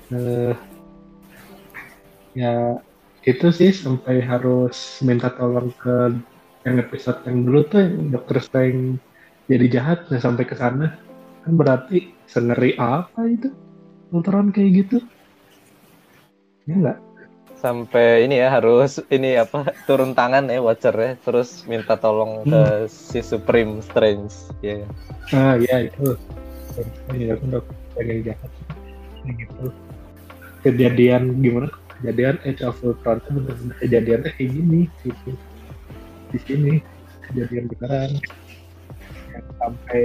Uh, 0.09 0.57
ya 2.33 2.81
itu 3.27 3.51
sih 3.53 3.75
sampai 3.75 4.25
harus 4.25 5.03
minta 5.05 5.29
tolong 5.35 5.75
ke 5.77 6.15
yang 6.67 6.83
episode 6.83 7.23
yang 7.23 7.47
dulu 7.47 7.63
tuh 7.71 7.79
yang 7.87 8.11
Dokter 8.11 8.43
Strange 8.43 8.99
jadi 9.47 9.67
jahat 9.71 9.99
nah 10.11 10.19
sampai 10.19 10.45
ke 10.45 10.59
sana. 10.59 10.99
Kan 11.47 11.55
berarti 11.55 12.11
sengeri 12.27 12.75
apa 12.75 13.23
itu? 13.31 13.55
Ultron 14.11 14.51
kayak 14.51 14.71
gitu? 14.83 14.99
Ya 16.67 16.75
enggak 16.75 16.99
sampai 17.57 18.29
ini 18.29 18.37
ya 18.37 18.53
harus 18.53 19.01
ini 19.09 19.35
apa 19.41 19.73
turun 19.89 20.13
tangan 20.13 20.51
ya 20.51 20.59
Watcher 20.61 20.95
ya. 20.95 21.15
Terus 21.23 21.63
minta 21.71 21.95
tolong 21.97 22.43
ke 22.43 22.91
si 22.91 23.23
Supreme 23.23 23.81
Strange 23.81 24.35
ya. 24.61 24.83
Ah 25.31 25.55
ya 25.57 25.87
itu. 25.87 26.19
Ya 27.15 27.39
udah 27.39 27.63
pengen 27.97 28.27
jahat. 28.27 28.51
Kayak 29.23 29.35
gitu. 29.47 29.65
Kejadian 30.67 31.23
gimana? 31.41 31.71
Kejadian 31.97 32.37
Age 32.45 32.63
of 32.67 32.77
Ultron 32.85 33.23
itu 33.25 33.31
bener-bener 33.33 33.77
kejadiannya 33.81 34.31
kayak 34.37 34.51
gini 34.53 34.81
gitu 35.01 35.33
di 36.31 36.39
sini 36.43 36.73
kejadian 37.31 37.67
beneran. 37.71 38.11
Yang 39.35 39.47
sampai 39.61 40.05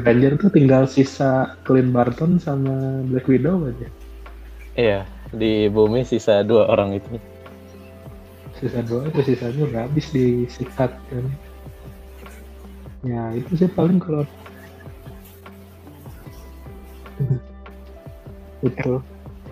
Avenger 0.00 0.40
tuh 0.40 0.48
tinggal 0.48 0.88
sisa 0.88 1.52
Clint 1.68 1.92
Barton 1.92 2.40
sama 2.40 3.04
Black 3.12 3.28
Widow 3.28 3.68
aja. 3.68 3.88
Iya 4.72 5.04
di 5.32 5.68
bumi 5.68 6.04
sisa 6.04 6.40
dua 6.40 6.68
orang 6.72 6.96
itu. 6.96 7.20
Sisa 8.56 8.80
dua 8.84 9.08
itu 9.12 9.20
sisanya 9.32 9.62
udah 9.68 9.80
habis 9.84 10.08
disikat 10.12 10.96
kan. 11.12 11.24
Ya 13.04 13.34
itu 13.36 13.52
sih 13.58 13.68
paling 13.68 14.00
kalau 14.00 14.24
itu 18.68 18.92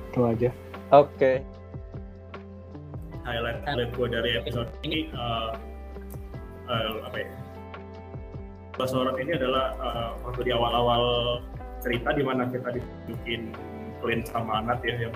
itu 0.09 0.21
aja. 0.25 0.51
Oke 0.91 1.45
highlight 3.25 3.61
highlight 3.65 3.93
gue 3.95 4.07
dari 4.09 4.31
episode 4.39 4.71
ini 4.85 5.13
uh, 5.13 5.57
uh, 6.71 7.07
apa 7.07 7.19
ya? 7.21 7.29
Sorot 8.81 9.21
ini 9.21 9.37
adalah 9.37 9.77
uh, 9.77 10.11
waktu 10.25 10.49
di 10.49 10.53
awal-awal 10.57 11.37
cerita 11.85 12.17
di 12.17 12.25
mana 12.25 12.49
kita 12.49 12.73
ditunjukin 12.73 13.53
Clint 14.01 14.25
sama 14.33 14.65
Anat 14.65 14.81
ya 14.81 15.09
yang 15.09 15.15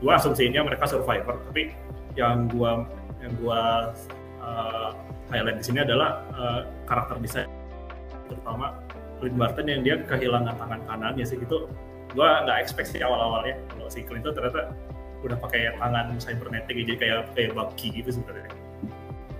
gua 0.00 0.16
asumsinya 0.16 0.64
mereka 0.64 0.88
survivor 0.88 1.36
tapi 1.52 1.76
yang 2.16 2.48
gua 2.48 2.88
yang 3.20 3.32
gua 3.40 3.92
uh, 4.40 4.96
highlight 5.28 5.60
di 5.60 5.64
sini 5.68 5.84
adalah 5.84 6.24
uh, 6.32 6.64
karakter 6.88 7.20
desain. 7.20 7.48
Terutama 8.32 8.80
Clint 9.20 9.36
Barton 9.36 9.66
yang 9.68 9.80
dia 9.84 9.96
kehilangan 10.04 10.56
tangan 10.56 10.80
kanannya 10.88 11.24
sih 11.28 11.36
gitu. 11.36 11.68
Gua 12.16 12.48
nggak 12.48 12.64
expect 12.64 12.96
sih 12.96 13.04
awal-awalnya. 13.04 13.60
Kalau 13.76 13.92
si 13.92 14.00
Clint 14.08 14.24
itu 14.24 14.32
ternyata 14.32 14.72
udah 15.26 15.38
pakai 15.42 15.74
tangan 15.76 16.06
cybernetic 16.22 16.74
jadi 16.74 16.92
kayak 16.96 17.20
kayak 17.34 17.50
Bucky 17.52 17.88
gitu 17.92 18.10
sebenarnya. 18.14 18.50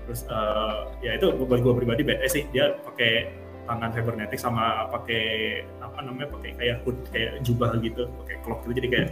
Terus 0.06 0.20
uh, 0.30 0.90
ya 1.02 1.18
itu 1.18 1.30
buat 1.34 1.60
gue 1.62 1.74
pribadi 1.74 2.02
beda 2.06 2.26
sih. 2.30 2.46
Dia 2.50 2.78
pakai 2.82 3.30
tangan 3.66 3.90
cybernetic 3.90 4.38
sama 4.38 4.86
pakai 4.90 5.62
apa 5.82 5.98
namanya 6.02 6.30
pakai 6.30 6.50
kayak 6.54 6.76
hood 6.86 6.98
kayak 7.10 7.42
jubah 7.42 7.74
gitu 7.82 8.06
pakai 8.22 8.36
cloak 8.46 8.60
gitu. 8.66 8.72
Jadi 8.82 8.88
kayak 8.90 9.08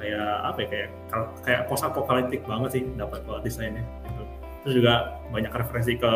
kayak 0.00 0.28
apa 0.48 0.58
ya 0.64 0.66
kayak 0.72 0.88
kayak 1.44 1.60
post 1.68 1.84
apokaliptik 1.84 2.40
banget 2.48 2.70
sih 2.80 2.82
dapat 2.96 3.20
buat 3.28 3.44
desainnya 3.44 3.84
gitu. 4.08 4.22
terus 4.64 4.74
juga 4.80 5.20
banyak 5.28 5.52
referensi 5.52 5.92
ke 6.00 6.12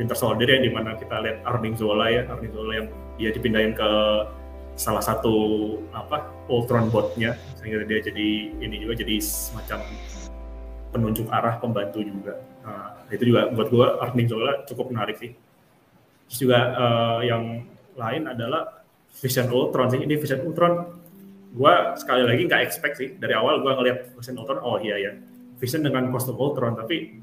Winter 0.00 0.16
Soldier 0.16 0.48
yang 0.48 0.64
di 0.64 0.72
mana 0.72 0.96
kita 0.96 1.20
lihat 1.20 1.44
Arnim 1.44 1.76
Zola 1.76 2.08
ya 2.08 2.24
Arnim 2.24 2.48
Zola 2.56 2.72
yang 2.80 2.88
dia 3.20 3.30
dipindahin 3.34 3.76
ke 3.76 3.90
salah 4.78 5.02
satu 5.02 5.34
apa 5.90 6.30
Ultron 6.46 6.88
botnya 6.88 7.34
sehingga 7.58 7.82
dia 7.84 7.98
jadi 7.98 8.54
ini 8.62 8.86
juga 8.86 9.02
jadi 9.02 9.18
semacam 9.18 9.82
penunjuk 10.94 11.26
arah 11.28 11.58
pembantu 11.58 12.00
juga 12.00 12.38
nah, 12.62 12.94
itu 13.10 13.34
juga 13.34 13.50
buat 13.52 13.68
gue 13.68 13.86
Arnim 14.00 14.26
Zola 14.30 14.62
cukup 14.64 14.94
menarik 14.94 15.18
sih 15.18 15.34
Terus 16.28 16.44
juga 16.44 16.58
uh, 16.76 17.20
yang 17.24 17.64
lain 17.96 18.22
adalah 18.28 18.84
Vision 19.16 19.48
Ultron 19.48 19.88
sih. 19.88 20.00
Ini 20.04 20.14
Vision 20.20 20.44
Ultron, 20.44 21.00
gue 21.56 21.74
sekali 21.96 22.22
lagi 22.28 22.44
nggak 22.44 22.62
expect 22.68 22.94
sih. 23.00 23.08
Dari 23.16 23.32
awal 23.32 23.64
gue 23.64 23.72
ngeliat 23.72 23.98
Vision 24.12 24.36
Ultron, 24.36 24.60
oh 24.60 24.76
iya 24.76 25.00
ya, 25.00 25.12
Vision 25.56 25.80
dengan 25.80 26.12
kostum 26.12 26.36
Ultron. 26.36 26.76
Tapi 26.76 27.16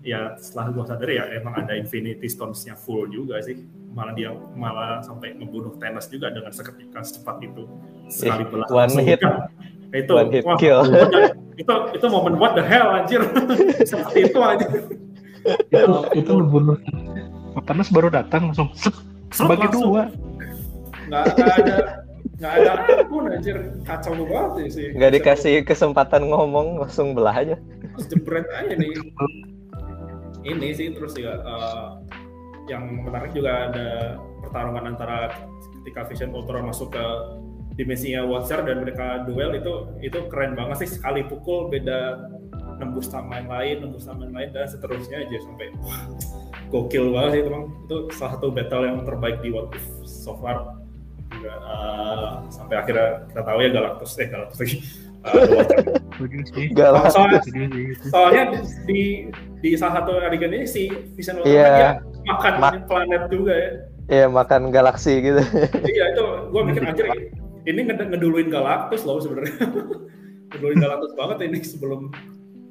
ya 0.00 0.34
setelah 0.40 0.72
gue 0.72 0.84
sadar 0.88 1.10
ya 1.10 1.24
emang 1.36 1.54
ada 1.60 1.76
Infinity 1.76 2.26
Stones-nya 2.26 2.74
full 2.76 3.08
juga 3.10 3.40
sih. 3.44 3.64
Malah 3.90 4.14
dia 4.14 4.30
malah 4.54 5.02
sampai 5.02 5.34
membunuh 5.34 5.74
Thanos 5.76 6.06
juga 6.06 6.30
dengan 6.30 6.54
seketika 6.54 7.02
secepat 7.02 7.42
itu. 7.42 7.66
Sekali 8.06 8.44
belah. 8.46 8.68
One 8.70 8.94
hit. 9.02 9.20
Itu, 9.90 10.12
One 10.14 10.30
hit 10.30 10.46
wah, 10.46 10.54
kill. 10.54 10.86
itu 11.60 11.74
itu 11.92 12.06
momen 12.06 12.38
what 12.38 12.54
the 12.54 12.62
hell 12.62 12.94
anjir. 12.94 13.20
Seperti 13.90 14.30
itu 14.30 14.38
aja. 14.38 14.66
itu 15.72 15.96
itu 16.14 16.30
ngebunuh 16.36 16.76
Thanos 17.64 17.88
baru 17.88 18.12
datang 18.12 18.52
langsung 18.52 18.68
set, 18.76 18.92
bagi 19.40 19.66
langsung. 19.66 19.82
dua 19.88 20.02
nggak 21.10 21.24
nggak 21.34 21.54
ada 21.58 21.76
nggak 22.38 22.52
ada 22.54 22.70
apa 22.78 23.02
pun 23.10 23.22
anjir 23.26 23.56
kacau 23.82 24.14
banget 24.14 24.70
sih 24.70 24.88
nggak 24.94 25.12
dikasih 25.18 25.54
kesempatan 25.66 26.30
ngomong 26.30 26.78
langsung 26.78 27.12
belah 27.18 27.34
aja 27.34 27.56
terus 27.96 28.06
jebret 28.06 28.46
aja 28.54 28.72
nih 28.78 28.94
ini 30.44 30.68
sih 30.72 30.92
terus 30.92 31.12
juga 31.16 31.40
uh, 31.44 31.88
yang 32.70 33.02
menarik 33.02 33.34
juga 33.34 33.72
ada 33.72 33.88
pertarungan 34.40 34.94
antara 34.94 35.34
ketika 35.80 36.06
Vision 36.06 36.32
Ultron 36.32 36.68
masuk 36.68 36.94
ke 36.94 37.04
dimensinya 37.74 38.26
Watcher 38.28 38.60
dan 38.60 38.84
mereka 38.84 39.24
duel 39.24 39.56
itu 39.56 39.88
itu 40.04 40.18
keren 40.28 40.52
banget 40.54 40.84
sih. 40.84 41.00
Sekali 41.00 41.24
pukul 41.24 41.72
beda 41.72 42.28
nembus 42.80 43.12
sama 43.12 43.40
yang 43.40 43.48
lain 43.48 43.76
nembus 43.84 44.08
sama 44.08 44.24
yang 44.28 44.34
lain 44.36 44.48
dan 44.56 44.64
seterusnya 44.68 45.24
aja 45.24 45.36
sampai 45.44 45.68
wah, 45.84 46.08
gokil 46.68 47.12
banget 47.12 47.30
sih 47.40 47.42
teman. 47.48 47.62
Itu 47.88 47.96
salah 48.12 48.32
satu 48.36 48.48
battle 48.52 48.84
yang 48.84 48.98
terbaik 49.04 49.40
di 49.40 49.48
What 49.52 49.72
If 49.72 49.84
so 50.04 50.36
far. 50.38 50.78
Juga 51.30 51.52
uh, 51.62 52.32
sampai 52.50 52.74
akhirnya 52.80 53.24
kita 53.30 53.42
tahu 53.46 53.58
ya 53.62 53.70
Galactus 53.72 54.12
eh 54.20 54.28
Galactus 54.28 54.60
lagi. 54.60 54.78
Uh, 55.20 55.44
Galactus. 56.72 57.12
Soalnya, 57.12 57.40
soalnya 58.08 58.44
di 58.88 59.28
di 59.60 59.76
salah 59.76 60.00
satu 60.00 60.16
adegan 60.18 60.50
ini 60.50 60.64
si 60.64 60.88
Vision 61.14 61.38
Ultron 61.38 61.52
Iya. 61.52 61.68
dia 61.70 61.90
makan 62.26 62.52
Ma- 62.56 62.80
planet 62.82 63.22
juga 63.28 63.52
ya. 63.52 63.70
Iya 64.10 64.26
makan 64.26 64.62
galaksi 64.68 65.12
gitu. 65.20 65.38
iya 65.86 66.04
itu 66.10 66.24
gue 66.50 66.62
mikir 66.64 66.82
anjir 66.82 67.06
ini 67.62 67.80
nged- 67.84 68.10
ngeduluin 68.10 68.48
Galactus 68.48 69.04
loh 69.04 69.20
sebenarnya. 69.20 69.54
Ngeduluin 70.50 70.78
Galactus 70.78 71.12
banget 71.14 71.38
ini 71.44 71.58
sebelum 71.60 72.10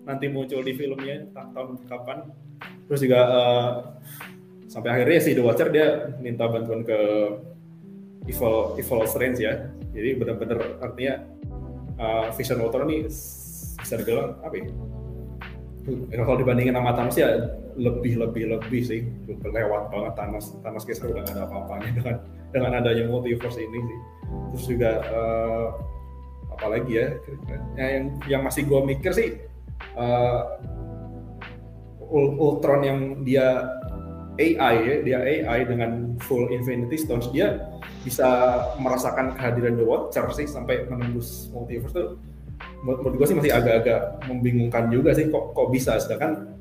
nanti 0.04 0.28
muncul 0.28 0.60
di 0.60 0.74
filmnya 0.74 1.30
tahun 1.32 1.80
kapan. 1.86 2.28
Terus 2.86 3.00
juga 3.00 3.20
eh, 3.24 3.72
sampai 4.68 4.90
akhirnya 4.92 5.20
si 5.20 5.32
The 5.32 5.42
Watcher 5.42 5.70
dia 5.70 5.88
minta 6.18 6.46
bantuan 6.46 6.82
ke 6.82 6.98
Evil 8.26 8.76
Evil 8.76 9.00
Strange 9.06 9.40
ya. 9.40 9.54
Jadi 9.90 10.10
benar-benar 10.16 10.60
artinya 10.82 11.24
eh, 11.96 12.28
Vision 12.36 12.60
Ultron 12.60 12.86
ini 12.86 13.08
bisa 13.08 13.96
dibilang 13.96 14.36
apa 14.42 14.54
ya 14.54 14.68
Ya, 16.10 16.24
kalau 16.24 16.38
dibandingin 16.40 16.76
sama 16.76 16.92
Thanos 16.96 17.18
ya 17.18 17.30
lebih 17.76 18.20
lebih 18.20 18.44
lebih 18.58 18.82
sih. 18.82 19.02
Lewat 19.28 19.90
banget 19.90 20.14
Thanos. 20.16 20.56
Thanos 20.62 20.84
geser 20.86 21.10
udah 21.10 21.24
gak 21.26 21.36
ada 21.36 21.44
apa-apanya 21.50 21.90
dengan 21.98 22.16
dengan 22.50 22.72
adanya 22.82 23.04
multiverse 23.10 23.60
ini 23.60 23.80
sih. 23.80 24.00
Terus 24.54 24.66
juga 24.66 24.92
eh, 25.04 25.68
apa 26.60 26.66
lagi 26.76 26.92
ya 26.92 27.08
ya 27.80 27.86
yang 27.88 28.06
yang 28.28 28.42
masih 28.44 28.68
gue 28.68 28.84
mikir 28.84 29.16
sih 29.16 29.40
Ul- 32.10 32.36
Ultron 32.36 32.82
yang 32.84 33.00
dia 33.24 33.64
AI 34.36 34.76
ya 34.84 34.96
dia 35.04 35.20
AI 35.24 35.64
dengan 35.64 36.20
full 36.20 36.52
Infinity 36.52 37.00
Stones 37.00 37.32
dia 37.32 37.64
bisa 38.04 38.60
merasakan 38.80 39.36
kehadiran 39.40 39.80
The 39.80 39.88
Watcher 39.88 40.28
sih 40.36 40.48
sampai 40.48 40.88
menembus 40.92 41.48
multiverse 41.52 41.96
tuh 41.96 42.08
menurut 42.80 43.14
gue 43.20 43.28
sih 43.28 43.38
masih 43.38 43.52
agak-agak 43.52 44.24
membingungkan 44.28 44.88
juga 44.88 45.12
sih 45.12 45.28
kok 45.28 45.52
kok 45.52 45.68
bisa. 45.72 46.00
Sedangkan 46.00 46.56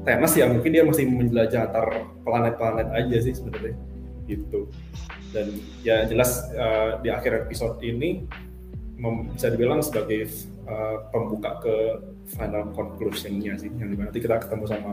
Thanos 0.00 0.32
ya 0.32 0.48
mungkin 0.48 0.72
dia 0.72 0.82
masih 0.82 1.04
menjelajah 1.06 1.68
antar 1.68 2.08
planet-planet 2.24 2.88
aja 2.90 3.16
sih 3.20 3.32
sebenarnya. 3.36 3.76
Gitu. 4.26 4.66
Dan 5.30 5.46
ya 5.86 6.08
jelas 6.08 6.50
uh, 6.56 6.98
di 7.04 7.12
akhir 7.12 7.46
episode 7.46 7.78
ini 7.84 8.24
bisa 9.32 9.48
dibilang 9.48 9.80
sebagai 9.80 10.28
uh, 10.68 11.08
pembuka 11.08 11.60
ke 11.62 11.76
final 12.32 12.72
conclusion-nya 12.72 13.60
sih. 13.60 13.70
Yang 13.76 13.88
di 13.92 13.96
mana 13.96 14.08
nanti 14.10 14.20
kita 14.24 14.40
ketemu 14.40 14.64
sama 14.66 14.92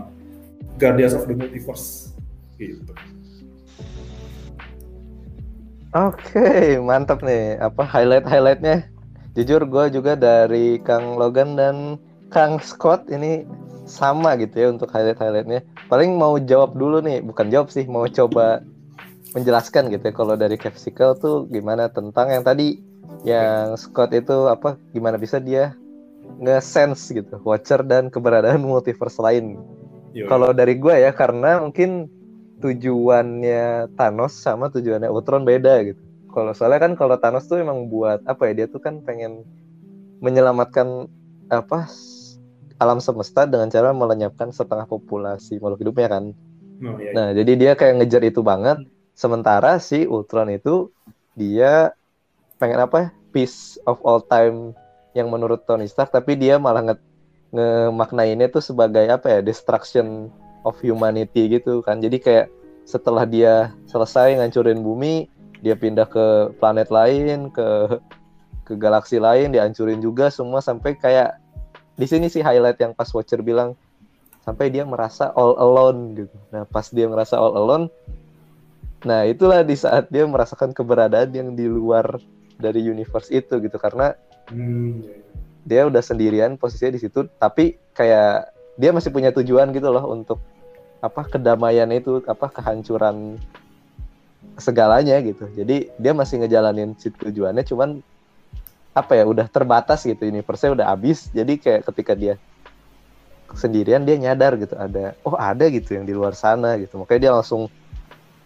Guardians 0.78 1.16
of 1.18 1.26
the 1.26 1.34
Multiverse. 1.34 2.14
Gitu. 2.60 2.94
Oke, 5.96 6.78
mantap 6.84 7.24
nih. 7.24 7.58
Apa 7.58 7.82
highlight-highlightnya? 7.88 8.97
Jujur 9.38 9.70
gue 9.70 9.86
juga 9.94 10.18
dari 10.18 10.82
Kang 10.82 11.14
Logan 11.22 11.54
dan 11.54 12.02
Kang 12.34 12.58
Scott 12.58 13.06
ini 13.14 13.46
sama 13.86 14.34
gitu 14.42 14.58
ya 14.58 14.68
untuk 14.74 14.90
highlight-highlightnya. 14.90 15.62
Paling 15.94 16.18
mau 16.18 16.42
jawab 16.42 16.74
dulu 16.74 17.06
nih, 17.06 17.22
bukan 17.22 17.54
jawab 17.54 17.70
sih, 17.70 17.86
mau 17.86 18.10
coba 18.10 18.66
menjelaskan 19.38 19.94
gitu 19.94 20.10
ya. 20.10 20.14
Kalau 20.18 20.34
dari 20.34 20.58
Capsicle 20.58 21.22
tuh 21.22 21.46
gimana 21.54 21.86
tentang 21.94 22.34
yang 22.34 22.42
tadi 22.42 22.82
yang 23.22 23.78
Scott 23.78 24.10
itu 24.18 24.50
apa? 24.50 24.74
Gimana 24.90 25.22
bisa 25.22 25.38
dia 25.38 25.78
nge-sense 26.42 27.14
gitu 27.14 27.38
Watcher 27.46 27.86
dan 27.86 28.10
keberadaan 28.10 28.66
multiverse 28.66 29.22
lain. 29.22 29.62
Yo, 30.18 30.26
Kalau 30.26 30.50
dari 30.50 30.82
gue 30.82 30.98
ya 30.98 31.14
karena 31.14 31.62
mungkin 31.62 32.10
tujuannya 32.58 33.94
Thanos 33.94 34.34
sama 34.34 34.74
tujuannya 34.74 35.14
Ultron 35.14 35.46
beda 35.46 35.86
gitu. 35.86 36.02
Kalau 36.38 36.54
soalnya 36.54 36.86
kan 36.86 36.94
kalau 36.94 37.18
Thanos 37.18 37.50
tuh 37.50 37.58
emang 37.58 37.90
buat 37.90 38.22
apa 38.30 38.54
ya 38.54 38.54
dia 38.54 38.68
tuh 38.70 38.78
kan 38.78 39.02
pengen 39.02 39.42
menyelamatkan 40.22 41.10
apa 41.50 41.90
alam 42.78 43.02
semesta 43.02 43.50
dengan 43.50 43.74
cara 43.74 43.90
melenyapkan 43.90 44.54
setengah 44.54 44.86
populasi 44.86 45.58
makhluk 45.58 45.82
hidupnya 45.82 46.14
kan. 46.14 46.38
Oh, 46.86 47.02
iya, 47.02 47.10
iya. 47.10 47.12
Nah, 47.18 47.28
jadi 47.34 47.52
dia 47.58 47.72
kayak 47.74 47.94
ngejar 47.98 48.22
itu 48.22 48.46
banget. 48.46 48.78
Sementara 49.18 49.82
si 49.82 50.06
Ultron 50.06 50.54
itu 50.54 50.94
dia 51.34 51.90
pengen 52.62 52.86
apa? 52.86 52.98
ya? 53.02 53.08
Peace 53.34 53.82
of 53.90 53.98
all 54.06 54.22
time 54.22 54.78
yang 55.18 55.34
menurut 55.34 55.66
Tony 55.66 55.90
Stark, 55.90 56.14
tapi 56.14 56.38
dia 56.38 56.62
malah 56.62 56.86
nge 56.86 56.96
ngemaknainnya 57.50 58.54
tuh 58.54 58.62
sebagai 58.62 59.10
apa 59.10 59.26
ya? 59.26 59.40
Destruction 59.42 60.30
of 60.62 60.78
humanity 60.86 61.50
gitu 61.50 61.82
kan. 61.82 61.98
Jadi 61.98 62.22
kayak 62.22 62.46
setelah 62.86 63.26
dia 63.26 63.74
selesai 63.90 64.38
ngancurin 64.38 64.86
bumi, 64.86 65.26
dia 65.62 65.76
pindah 65.78 66.08
ke 66.10 66.54
planet 66.62 66.90
lain, 66.90 67.50
ke 67.50 68.00
ke 68.68 68.74
galaksi 68.76 69.18
lain, 69.18 69.56
dihancurin 69.56 70.04
juga 70.04 70.28
semua 70.28 70.60
sampai 70.60 71.00
kayak 71.00 71.40
di 71.98 72.06
sini 72.06 72.28
sih 72.28 72.44
highlight 72.44 72.78
yang 72.78 72.92
pas 72.94 73.10
Watcher 73.10 73.40
bilang 73.40 73.74
sampai 74.44 74.70
dia 74.72 74.84
merasa 74.84 75.32
all 75.36 75.56
alone 75.60 76.16
gitu. 76.16 76.38
Nah, 76.52 76.64
pas 76.68 76.88
dia 76.92 77.08
merasa 77.08 77.40
all 77.40 77.56
alone, 77.56 77.88
nah 79.08 79.24
itulah 79.24 79.64
di 79.64 79.76
saat 79.76 80.12
dia 80.12 80.28
merasakan 80.28 80.76
keberadaan 80.76 81.32
yang 81.32 81.50
di 81.56 81.68
luar 81.68 82.20
dari 82.60 82.84
universe 82.84 83.32
itu 83.32 83.60
gitu 83.64 83.78
karena 83.80 84.18
Hmm, 84.48 85.04
iya, 85.04 85.12
iya. 85.12 85.24
dia 85.68 85.82
udah 85.92 86.00
sendirian 86.00 86.56
posisinya 86.56 86.96
di 86.96 87.02
situ, 87.04 87.28
tapi 87.36 87.76
kayak 87.92 88.48
dia 88.80 88.96
masih 88.96 89.12
punya 89.12 89.36
tujuan 89.36 89.76
gitu 89.76 89.92
loh 89.92 90.08
untuk 90.08 90.40
apa 91.04 91.28
kedamaian 91.28 91.92
itu, 91.92 92.24
apa 92.24 92.48
kehancuran 92.48 93.36
segalanya 94.58 95.20
gitu. 95.22 95.50
Jadi 95.54 95.92
dia 95.98 96.14
masih 96.14 96.42
ngejalanin 96.44 96.98
si 96.98 97.14
tujuannya, 97.14 97.64
cuman 97.66 98.02
apa 98.98 99.14
ya 99.14 99.30
udah 99.30 99.46
terbatas 99.46 100.06
gitu 100.06 100.26
universe-nya 100.26 100.74
udah 100.74 100.88
habis. 100.90 101.30
Jadi 101.34 101.62
kayak 101.62 101.86
ketika 101.94 102.14
dia 102.18 102.36
sendirian 103.56 104.04
dia 104.04 104.20
nyadar 104.20 104.60
gitu 104.60 104.76
ada 104.76 105.16
oh 105.24 105.40
ada 105.40 105.72
gitu 105.72 105.96
yang 105.96 106.06
di 106.06 106.14
luar 106.14 106.34
sana 106.34 106.76
gitu. 106.82 107.00
Makanya 107.00 107.20
dia 107.22 107.32
langsung 107.38 107.70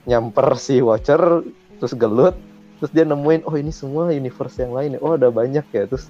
nyamper 0.05 0.57
si 0.57 0.81
Watcher 0.81 1.45
terus 1.77 1.93
gelut 1.97 2.37
terus 2.81 2.91
dia 2.93 3.05
nemuin 3.05 3.45
oh 3.45 3.53
ini 3.53 3.69
semua 3.69 4.09
universe 4.09 4.57
yang 4.57 4.73
lain 4.73 4.97
ya. 4.97 4.99
oh 5.05 5.13
ada 5.13 5.29
banyak 5.29 5.65
ya 5.69 5.85
terus 5.85 6.09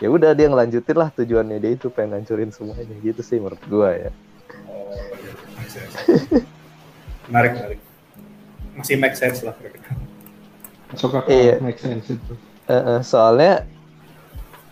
ya 0.00 0.08
udah 0.08 0.32
dia 0.32 0.48
ngelanjutin 0.48 0.96
lah 0.96 1.12
tujuannya 1.12 1.60
dia 1.60 1.76
itu 1.76 1.92
pengen 1.92 2.20
hancurin 2.20 2.48
semuanya 2.48 2.96
gitu 3.04 3.20
sih 3.20 3.36
menurut 3.36 3.60
gua 3.68 3.92
ya 3.92 4.10
menarik, 7.28 7.52
menarik. 7.56 7.80
Masih 8.72 8.96
make 8.96 9.16
sense 9.16 9.44
lah. 9.44 9.54
Masuk 10.92 11.10
akal, 11.12 11.28
Iya. 11.28 11.54
make 11.60 11.80
sense 11.80 12.08
itu. 12.08 12.32
Eh, 12.66 12.74
eh, 12.74 13.00
soalnya 13.02 13.64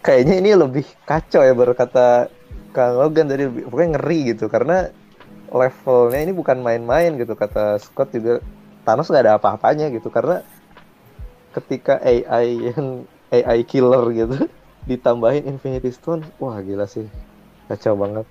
kayaknya 0.01 0.41
ini 0.41 0.51
lebih 0.57 0.87
kacau 1.05 1.45
ya 1.45 1.53
baru 1.53 1.77
kata 1.77 2.33
Kang 2.71 2.97
Logan 2.97 3.27
tadi 3.29 3.45
lebih- 3.45 3.67
pokoknya 3.69 3.91
ngeri 3.99 4.21
gitu 4.33 4.47
karena 4.47 4.89
levelnya 5.51 6.21
ini 6.23 6.33
bukan 6.33 6.63
main-main 6.63 7.19
gitu 7.19 7.35
kata 7.35 7.77
Scott 7.77 8.15
juga 8.15 8.39
Thanos 8.87 9.11
nggak 9.11 9.25
ada 9.27 9.35
apa-apanya 9.37 9.91
gitu 9.91 10.09
karena 10.09 10.41
ketika 11.51 11.99
AI 12.01 12.71
yang 12.71 13.05
AI 13.35 13.67
killer 13.67 14.07
gitu 14.15 14.47
ditambahin 14.89 15.45
Infinity 15.45 15.91
Stone 15.91 16.23
wah 16.39 16.57
gila 16.63 16.87
sih 16.87 17.05
kacau 17.67 17.99
banget 17.99 18.25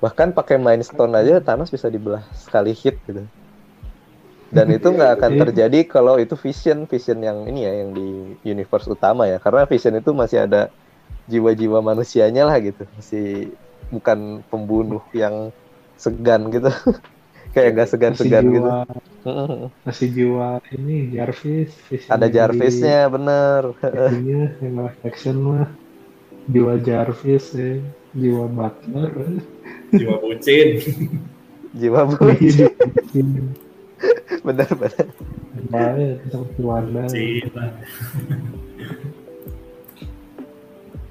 bahkan 0.00 0.32
pakai 0.32 0.56
Mind 0.56 0.82
Stone 0.82 1.12
aja 1.14 1.38
Thanos 1.38 1.68
bisa 1.68 1.86
dibelah 1.86 2.24
sekali 2.34 2.72
hit 2.72 2.98
gitu 3.04 3.22
dan 4.52 4.68
itu 4.68 4.84
nggak 4.86 5.10
akan 5.16 5.30
Iya. 5.32 5.40
terjadi 5.42 5.78
kalau 5.88 6.14
itu 6.20 6.36
Vision 6.36 6.84
Vision 6.84 7.18
yang 7.18 7.48
ini 7.48 7.64
ya 7.64 7.72
yang 7.82 7.90
di 7.90 8.08
universe 8.44 8.86
utama 8.86 9.24
ya 9.24 9.40
karena 9.40 9.64
Vision 9.64 9.96
itu 9.96 10.12
masih 10.12 10.44
ada 10.44 10.68
jiwa-jiwa 11.24 11.80
manusianya 11.80 12.44
lah 12.44 12.60
gitu 12.60 12.84
masih 12.92 13.48
bukan 13.88 14.44
pembunuh 14.46 15.00
yang 15.12 15.48
segan 15.96 16.48
gitu 16.48 16.68
kayak 17.54 17.68
nggak 17.72 17.88
segan-segan 17.88 18.44
gitu 18.48 18.68
masih 19.86 20.08
jiwa 20.10 20.60
ini 20.74 21.14
Jarvis. 21.14 21.70
vision 21.88 22.10
ada 22.10 22.26
Jarvisnya 22.26 23.08
bener 23.08 23.60
di- 23.72 24.20
ininya, 24.20 24.42
yang 24.64 24.74
live 24.82 25.00
action 25.02 25.36
mah 25.40 25.68
jiwa 26.44 26.74
Jarvis 26.82 27.54
ya, 27.54 27.78
jiwa 28.12 28.44
Butler. 28.50 29.12
Jiwa 29.94 30.14
bucin. 30.20 30.68
jiwa 31.72 32.00
bu 32.04 32.14
bener 34.42 34.68
bener. 34.74 35.06
Baik, 35.70 36.18
lah. 37.54 37.70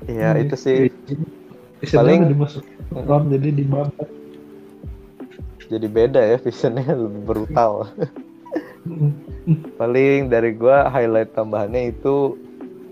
iya 0.06 0.30
itu 0.38 0.56
sih. 0.56 0.78
Paling- 1.90 2.28
udah 2.28 2.34
dimasuk 2.36 2.64
Ron 2.92 3.32
jadi 3.32 3.50
dibabat. 3.56 4.08
jadi 5.72 5.88
beda 5.88 6.22
ya 6.22 6.38
Visionnya 6.38 6.84
lebih 6.92 7.22
brutal. 7.24 7.88
Paling 9.80 10.28
dari 10.28 10.52
gua 10.52 10.92
highlight 10.92 11.32
tambahannya 11.32 11.96
itu 11.96 12.36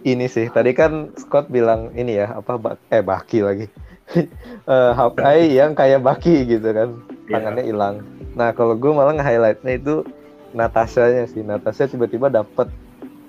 ini 0.02 0.26
sih. 0.26 0.48
Tadi 0.48 0.72
kan 0.72 1.12
Scott 1.20 1.52
bilang 1.52 1.92
ini 1.94 2.18
ya 2.18 2.40
apa 2.40 2.56
Bak- 2.56 2.82
eh 2.90 3.04
Baki 3.04 3.40
lagi. 3.44 3.68
Eh, 4.70 4.92
Hawkeye 4.94 5.54
yang 5.54 5.74
kayak 5.74 6.02
Baki 6.02 6.46
gitu 6.46 6.70
kan. 6.70 6.98
Iya. 7.26 7.38
tangannya 7.38 7.64
hilang. 7.66 7.96
Nah 8.34 8.50
kalau 8.54 8.74
gue 8.74 8.90
malah 8.90 9.14
nge-highlightnya 9.14 9.78
itu 9.78 10.02
Natasha-nya 10.52 11.26
sih 11.26 11.42
Natasha 11.42 11.86
tiba-tiba 11.86 12.28
dapet 12.28 12.68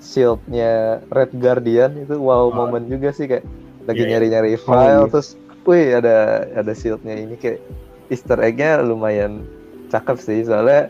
shieldnya 0.01 1.05
Red 1.09 1.35
Guardian 1.35 1.93
itu 1.99 2.17
wow 2.17 2.49
Oh. 2.49 2.55
momen 2.55 2.87
juga 2.87 3.11
sih 3.11 3.27
kayak 3.27 3.45
lagi 3.85 3.97
Iya, 3.97 4.05
iya. 4.05 4.13
nyari-nyari 4.17 4.51
Oh, 4.55 4.63
file 4.63 4.97
iya. 4.99 5.11
terus 5.11 5.29
wih 5.63 5.87
ada 5.93 6.17
ada 6.51 6.73
shieldnya 6.73 7.15
ini 7.15 7.37
kayak 7.37 7.61
Easter 8.09 8.41
egg-nya 8.41 8.81
lumayan 8.81 9.45
cakep 9.89 10.17
sih 10.19 10.41
soalnya 10.43 10.89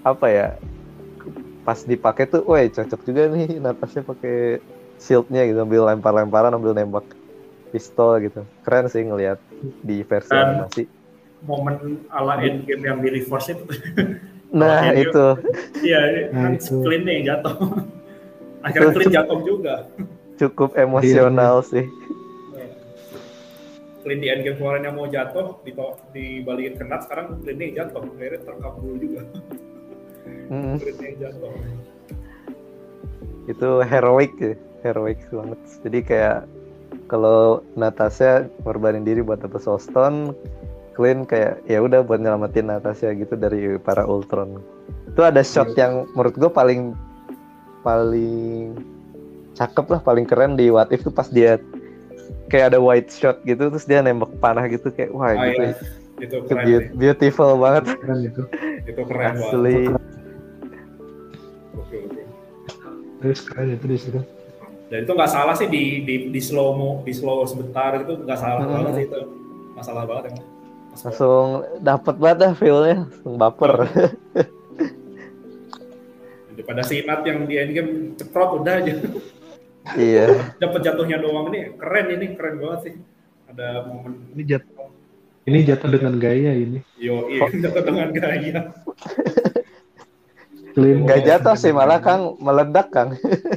apa 0.00 0.26
ya 0.26 0.46
pas 1.60 1.76
dipakai 1.78 2.24
tuh, 2.24 2.40
woi 2.42 2.68
cocok 2.68 3.00
juga 3.04 3.28
nih 3.28 3.58
Natasha 3.64 4.00
pakai 4.00 4.64
shieldnya 4.96 5.44
gitu, 5.44 5.60
ambil 5.60 5.84
lempar-lemparan, 5.86 6.52
ambil 6.52 6.72
nembak 6.72 7.04
pistol 7.68 8.16
gitu, 8.18 8.44
keren 8.60 8.84
sih 8.86 9.00
ngelihat 9.00 9.36
di 9.80 10.00
versi 10.02 10.28
Dan- 10.28 10.64
animasi. 10.66 10.82
Momen 11.40 11.76
ala 12.08 12.36
endgame 12.38 12.84
yang 12.84 12.98
di 13.00 13.08
reverse 13.10 13.54
itu. 13.54 13.64
Nah 14.50 14.90
itu 14.92 15.26
Iya, 15.80 16.00
Nah, 16.34 16.52
kan. 16.52 16.82
Clint 16.82 17.04
nih 17.06 17.24
jatuh. 17.24 17.54
Akhirnya 18.66 18.86
Itu- 18.86 18.96
Clint 18.98 19.14
jatuh 19.14 19.38
juga. 19.42 19.74
cukup 20.36 20.72
emosional 20.74 21.60
sih. 21.62 21.84
Clint 24.00 24.20
di 24.20 24.28
endgame 24.28 24.56
kemarin 24.56 24.82
yang 24.82 24.96
mau 24.96 25.04
jatuh, 25.04 25.60
di 25.60 25.76
dibalikin 26.10 26.72
ke 26.74 26.84
Nat, 26.84 27.04
sekarang 27.04 27.44
Clint 27.44 27.60
yang 27.60 27.74
jatuh. 27.78 28.00
Akhirnya 28.02 28.40
terkabul 28.42 28.94
juga. 28.96 29.22
Mm, 30.50 30.82
jatuh. 31.16 31.50
itu 33.46 33.70
heroic 33.82 34.34
ya, 34.36 34.52
heroic 34.82 35.22
banget. 35.30 35.60
Jadi 35.82 35.98
kayak 36.02 36.38
kalau 37.06 37.62
Natasha 37.74 38.50
ngorbanin 38.62 39.06
diri 39.06 39.22
buat 39.22 39.38
dapet 39.38 39.62
Soul 39.62 39.78
Clint 41.00 41.24
kayak 41.24 41.64
ya 41.64 41.80
udah 41.80 42.04
buat 42.04 42.20
nyelamatin 42.20 42.68
Natasha 42.68 43.08
gitu 43.10 43.32
dari 43.34 43.74
para 43.78 44.04
Ultron. 44.04 44.60
Itu 45.08 45.24
ada 45.24 45.40
shot 45.40 45.72
yang 45.74 46.04
menurut 46.12 46.36
gue 46.36 46.50
paling 46.50 46.92
paling 47.80 48.76
cakep 49.52 49.86
lah, 49.88 49.98
paling 49.98 50.24
keren 50.24 50.52
di 50.54 50.68
What 50.68 50.92
If 50.92 51.00
tuh 51.00 51.10
pas 51.10 51.24
dia 51.26 51.56
kayak 52.46 52.70
ada 52.70 52.78
white 52.78 53.08
shot 53.08 53.40
gitu 53.42 53.66
terus 53.66 53.82
dia 53.82 53.98
nembak 53.98 54.28
panah 54.36 54.66
gitu 54.66 54.90
kayak 54.90 55.08
wah 55.10 55.32
Ah, 55.32 55.48
gitu. 55.48 55.62
iya. 55.62 55.72
Itu 56.18 56.34
Itu 56.36 56.52
keren 56.52 56.68
sih. 56.68 56.92
beautiful 56.94 57.56
banget 57.56 57.84
Keren 57.96 58.20
itu. 58.22 58.42
Itu 58.84 59.00
keren 59.02 59.24
banget. 59.32 59.48
asli. 59.48 59.76
Gokil, 61.70 62.00
gokil. 62.04 62.26
Terus 63.18 63.40
keren 63.42 63.68
itu 63.70 63.86
di 63.86 63.98
situ. 63.98 64.20
Dan 64.86 64.98
itu 65.00 65.12
nggak 65.12 65.30
salah 65.30 65.54
sih 65.54 65.64
di 65.66 66.02
di 66.02 66.28
di 66.28 66.40
slow 66.40 66.74
mo, 66.74 66.90
di 67.00 67.12
slow 67.12 67.46
sebentar 67.46 67.96
itu 67.96 68.20
nggak 68.20 68.36
salah 68.36 68.60
Hmm. 68.60 68.72
banget 68.76 68.92
sih 68.92 69.04
itu. 69.06 69.20
Masalah 69.72 70.04
banget 70.04 70.24
emang. 70.28 70.44
Pas 70.90 71.00
Langsung 71.06 71.46
dapet 71.78 72.14
banget 72.18 72.38
dah 72.42 72.52
feel-nya, 72.58 72.96
langsung 73.06 73.34
baper. 73.38 73.72
daripada 76.60 76.84
si 76.84 77.00
Nat 77.08 77.24
yang 77.24 77.48
di 77.48 77.56
endgame 77.56 78.12
ceprot 78.20 78.60
udah 78.60 78.84
aja. 78.84 78.94
iya. 79.96 80.52
Dapat 80.60 80.80
jatuhnya 80.84 81.16
doang 81.16 81.48
ini 81.50 81.72
keren 81.80 82.06
ini 82.12 82.26
keren 82.36 82.60
banget 82.60 82.80
sih. 82.84 82.94
Ada 83.48 83.88
momen 83.88 84.28
Ini 84.36 84.42
jatuh. 84.44 84.86
Ini 85.48 85.58
jatuh 85.66 85.88
dengan 85.88 86.14
gaya 86.20 86.52
ini. 86.52 86.78
yo 87.00 87.32
iya 87.32 87.48
jatuh 87.64 87.82
dengan 87.82 88.08
gaya. 88.12 88.60
Clean. 90.70 91.02
Gak 91.08 91.26
jatuh 91.26 91.56
sih 91.56 91.72
malah 91.72 91.98
Kang 91.98 92.36
meledak 92.38 92.92
Kang. 92.92 93.16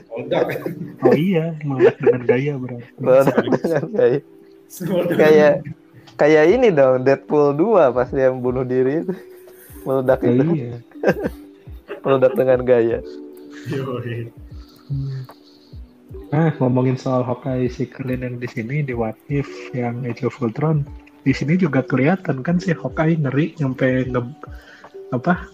Meledak. 0.09 0.63
Oh 1.03 1.13
iya, 1.13 1.53
malah 1.67 1.93
dengan 1.99 2.23
gaya 2.23 2.53
berarti. 2.57 2.87
Meledak 2.97 3.43
dengan 3.51 3.83
gaya. 3.93 4.19
Kayak 5.13 5.53
kayak 6.17 6.45
ini 6.53 6.69
dong 6.73 7.03
Deadpool 7.05 7.55
2 7.57 7.95
pas 7.95 8.09
dia 8.09 8.29
bunuh 8.31 8.65
diri 8.65 9.03
itu 9.05 9.13
meledak 9.83 10.23
Ya, 10.23 10.31
itu 10.31 10.43
iya. 10.55 10.75
meledak 12.03 12.33
dengan 12.35 12.59
gaya 12.63 12.99
Yoi. 13.71 14.27
Nah, 16.33 16.49
ngomongin 16.57 16.97
soal 16.97 17.21
Hawkeye 17.23 17.69
si 17.69 17.85
Krillin 17.87 18.25
yang 18.25 18.35
di 18.41 18.49
sini 18.49 18.81
di 18.83 18.91
What 18.91 19.15
If 19.29 19.47
yang 19.71 20.03
Age 20.03 20.25
of 20.27 20.35
Ultron, 20.41 20.83
di 21.23 21.31
sini 21.31 21.55
juga 21.55 21.85
kelihatan 21.85 22.41
kan 22.41 22.57
si 22.57 22.73
Hawkeye 22.73 23.21
ngeri 23.21 23.53
nyampe 23.61 24.09
nge 24.09 24.21
apa 25.13 25.45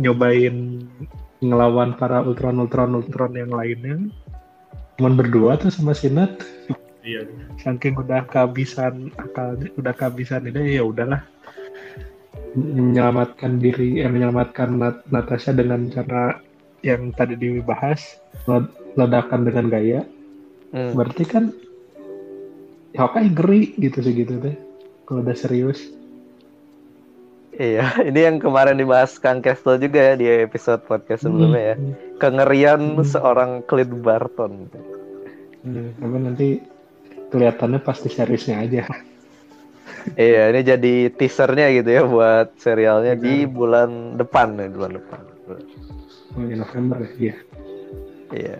nyobain 0.00 0.88
ngelawan 1.44 1.94
para 2.00 2.24
Ultron 2.24 2.58
Ultron 2.64 2.96
Ultron 2.96 3.36
yang 3.36 3.52
lainnya. 3.52 4.08
Cuman 4.96 5.20
berdua 5.20 5.60
tuh 5.60 5.68
sama 5.68 5.92
si 5.92 6.08
Nat, 6.08 6.32
Iya. 7.06 7.22
saking 7.56 7.94
udah 7.96 8.26
kehabisan 8.26 9.14
akalnya, 9.14 9.70
udah 9.78 9.94
kehabisan 9.94 10.42
ide 10.44 10.74
ya 10.74 10.82
udahlah 10.82 11.22
menyelamatkan 12.56 13.60
diri, 13.60 14.00
eh, 14.00 14.08
menyelamatkan 14.08 14.74
Nat 14.74 15.06
Natasha 15.06 15.52
dengan 15.52 15.86
cara 15.86 16.40
yang 16.80 17.12
tadi 17.12 17.36
dibahas 17.36 18.18
led- 18.44 18.72
ledakan 18.96 19.44
dengan 19.44 19.66
gaya. 19.68 20.00
Hmm. 20.72 20.92
Berarti 20.92 21.24
kan 21.24 21.44
Hawkeye 22.92 23.28
ngeri 23.28 23.76
gitu 23.76 24.00
sih 24.00 24.14
gitu 24.16 24.40
deh. 24.40 24.56
Kalau 25.04 25.20
udah 25.20 25.36
serius. 25.36 25.92
iya 27.54 27.88
ini 28.08 28.20
yang 28.20 28.36
kemarin 28.36 28.76
dibahas 28.76 29.16
Kang 29.16 29.40
Castle 29.40 29.78
juga 29.78 30.00
ya 30.02 30.14
di 30.14 30.28
episode 30.28 30.82
podcast 30.82 31.24
sebelumnya 31.24 31.72
ya 31.72 31.76
Hmm. 31.76 31.92
kengerian 32.18 32.80
Hmm. 32.96 33.06
seorang 33.06 33.50
Clint 33.64 33.94
Barton 34.02 34.68
Hmm, 35.64 35.90
Tapi 35.96 36.16
nanti 36.20 36.48
kelihatannya 37.32 37.80
pasti 37.82 38.08
seriusnya 38.08 38.62
aja. 38.62 38.84
iya 40.14 40.54
ini 40.54 40.60
jadi 40.62 40.94
teasernya 41.10 41.66
gitu 41.82 41.90
ya 41.90 42.02
buat 42.06 42.54
serialnya 42.62 43.18
di 43.18 43.42
Benar. 43.46 43.54
bulan 43.54 43.90
depan 44.18 44.48
ya 44.58 44.68
bulan 44.70 44.92
depan 44.98 45.20
Oh, 46.36 46.44
ya 46.44 46.60
November 46.60 47.00
ya. 47.00 47.10
Iya. 47.16 47.36
Iya. 48.34 48.58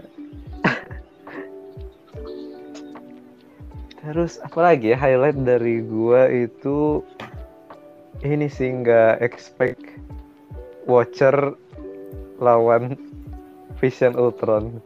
Terus 4.06 4.38
apa 4.38 4.60
lagi 4.62 4.94
ya 4.94 4.98
highlight 4.98 5.36
dari 5.42 5.82
gua 5.82 6.30
itu 6.30 7.02
ini 8.22 8.46
sih 8.46 8.70
nggak 8.70 9.18
expect 9.20 9.82
Watcher 10.86 11.58
lawan 12.38 12.94
Vision 13.82 14.14
Ultron. 14.16 14.78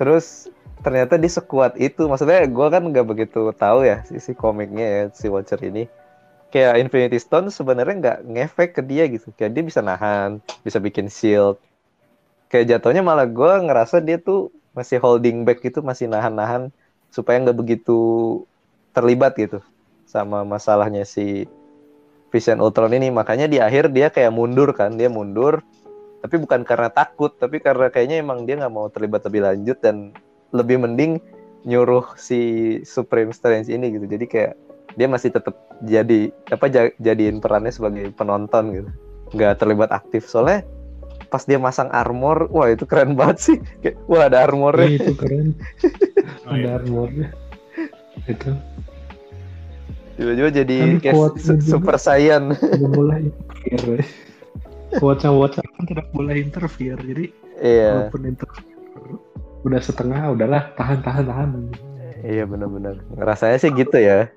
Terus 0.00 0.48
ternyata 0.82 1.14
dia 1.16 1.32
sekuat 1.32 1.78
itu. 1.78 2.04
Maksudnya 2.10 2.44
gua 2.50 2.68
kan 2.68 2.82
nggak 2.84 3.06
begitu 3.06 3.50
tahu 3.54 3.86
ya 3.86 4.02
sisi 4.06 4.34
komiknya 4.36 4.86
ya 4.86 5.02
si 5.14 5.26
Watcher 5.30 5.58
ini. 5.62 5.86
Kayak 6.52 6.84
Infinity 6.84 7.16
Stone 7.16 7.48
sebenarnya 7.48 7.94
nggak 7.96 8.18
ngefek 8.28 8.70
ke 8.76 8.82
dia 8.84 9.08
gitu. 9.08 9.32
Kayak 9.34 9.56
dia 9.56 9.64
bisa 9.64 9.80
nahan, 9.80 10.42
bisa 10.60 10.76
bikin 10.76 11.08
shield, 11.08 11.56
kayak 12.52 12.68
jatuhnya 12.68 13.00
malah 13.00 13.24
gue 13.24 13.52
ngerasa 13.64 14.04
dia 14.04 14.20
tuh 14.20 14.52
masih 14.76 15.00
holding 15.00 15.48
back 15.48 15.64
gitu 15.64 15.80
masih 15.80 16.04
nahan-nahan 16.04 16.68
supaya 17.08 17.40
nggak 17.40 17.56
begitu 17.56 17.98
terlibat 18.92 19.32
gitu 19.40 19.64
sama 20.04 20.44
masalahnya 20.44 21.08
si 21.08 21.48
Vision 22.28 22.60
Ultron 22.60 22.92
ini 22.92 23.08
makanya 23.08 23.48
di 23.48 23.56
akhir 23.56 23.88
dia 23.96 24.12
kayak 24.12 24.36
mundur 24.36 24.76
kan 24.76 25.00
dia 25.00 25.08
mundur 25.08 25.64
tapi 26.20 26.36
bukan 26.36 26.60
karena 26.68 26.92
takut 26.92 27.32
tapi 27.40 27.56
karena 27.60 27.88
kayaknya 27.88 28.20
emang 28.20 28.44
dia 28.44 28.60
nggak 28.60 28.72
mau 28.72 28.92
terlibat 28.92 29.24
lebih 29.24 29.48
lanjut 29.48 29.80
dan 29.80 30.12
lebih 30.52 30.76
mending 30.78 31.18
nyuruh 31.62 32.14
si 32.14 32.40
Supreme 32.82 33.30
Strange 33.30 33.68
ini 33.68 33.90
gitu 33.90 34.06
jadi 34.06 34.24
kayak 34.24 34.52
dia 34.92 35.08
masih 35.08 35.32
tetap 35.32 35.56
jadi 35.80 36.28
apa 36.48 36.66
ja- 36.68 36.94
jadiin 36.98 37.40
perannya 37.40 37.72
sebagai 37.72 38.12
penonton 38.12 38.64
gitu 38.72 38.90
nggak 39.32 39.56
terlibat 39.56 39.88
aktif 39.88 40.26
soalnya 40.26 40.60
pas 41.28 41.40
dia 41.42 41.56
masang 41.56 41.88
armor 41.88 42.52
wah 42.52 42.68
itu 42.68 42.84
keren 42.84 43.16
banget 43.18 43.38
sih 43.40 43.56
kayak 43.80 43.96
wah 44.04 44.28
ada 44.28 44.44
armornya 44.44 44.88
itu 44.92 45.12
keren. 45.12 45.52
Oh, 46.42 46.54
Ada 46.54 46.58
iya. 46.58 46.70
armornya. 46.78 47.28
Itu 48.26 48.50
tiba-tiba 50.14 50.50
jadi 50.52 50.76
Kan 50.78 51.00
kayak 51.00 51.14
kuatnya 51.14 51.42
su- 51.42 51.62
super 51.64 51.96
saiyan 51.96 52.54
tidak 52.54 52.90
boleh 52.98 53.16
interfere. 53.22 54.02
ya. 54.02 54.06
Watcher 55.00 55.32
Watcher 55.32 55.66
kan 55.66 55.84
tidak 55.86 56.06
boleh 56.10 56.34
interfere. 56.36 56.98
Jadi 57.00 57.24
iya 57.58 58.06
walaupun 58.06 58.20
interfere 58.26 58.66
udah 59.62 59.80
setengah 59.82 60.34
udahlah 60.34 60.74
tahan 60.74 61.00
tahan 61.02 61.24
tahan. 61.26 61.50
Iya 62.22 62.46
benar-benar. 62.46 63.02
Ngerasanya 63.18 63.58
sih 63.58 63.70
gitu 63.74 63.98
ya. 63.98 64.30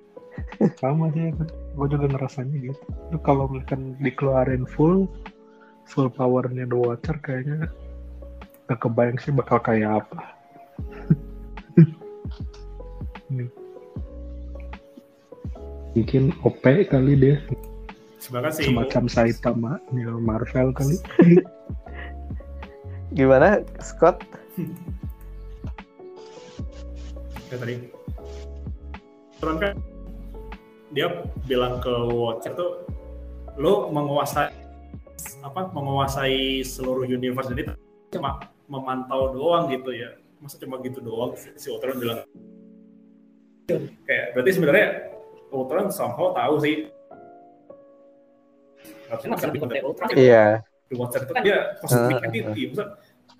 Sama 0.82 1.10
aja 1.10 1.32
kan 1.34 1.48
gue 1.50 1.88
juga 1.90 2.06
ngerasanya 2.12 2.58
gitu. 2.72 2.82
Lu 3.14 3.18
kalau 3.22 3.50
misalkan 3.50 3.98
dikeluarin 4.02 4.66
full 4.66 5.10
full 5.86 6.10
powernya 6.10 6.66
The 6.66 6.78
Watcher 6.78 7.18
kayaknya 7.22 7.70
gak 8.66 8.82
kebayang 8.82 9.18
sih 9.22 9.32
bakal 9.34 9.62
kayak 9.62 10.02
apa. 10.02 10.20
Nih. 13.36 13.50
mungkin 15.96 16.36
OP 16.44 16.60
kali 16.92 17.16
dia. 17.16 17.40
Sih. 17.48 18.68
Semacam 18.68 19.08
Saitama 19.08 19.80
di 19.94 20.04
Marvel 20.04 20.76
kali. 20.76 21.00
Gimana 23.16 23.64
Scott 23.80 24.20
ya 27.56 27.60
tadi. 27.64 27.76
Ultron 29.36 29.58
kan 29.64 29.74
dia 30.92 31.08
bilang 31.48 31.80
ke 31.80 31.92
Watcher 32.12 32.54
tuh 32.56 32.72
lo 33.56 33.88
menguasai 33.92 34.52
apa 35.42 35.72
menguasai 35.72 36.62
seluruh 36.62 37.08
universe 37.08 37.50
ini 37.56 37.64
cuma 38.12 38.44
memantau 38.68 39.32
doang 39.32 39.72
gitu 39.72 39.96
ya. 39.96 40.20
Masa 40.44 40.60
cuma 40.60 40.84
gitu 40.84 41.00
doang 41.00 41.34
si 41.40 41.68
Ultron 41.72 41.96
bilang. 41.98 42.20
Kayak 44.06 44.26
berarti 44.36 44.52
sebenarnya 44.52 44.88
Ultron 45.50 45.88
somehow 45.90 46.36
tahu 46.36 46.56
sih. 46.62 46.92
Harusnya 49.08 49.30
bisa 49.40 49.48
lebih 49.50 49.82
Ultron 49.88 50.08
sih. 50.12 50.28
iya. 50.28 50.60
Di 50.86 50.94
Watcher 51.00 51.26
itu 51.26 51.34
kan 51.34 51.42
dia 51.42 51.60
cosmic 51.82 52.20
Ah, 52.22 52.28
entity, 52.30 52.62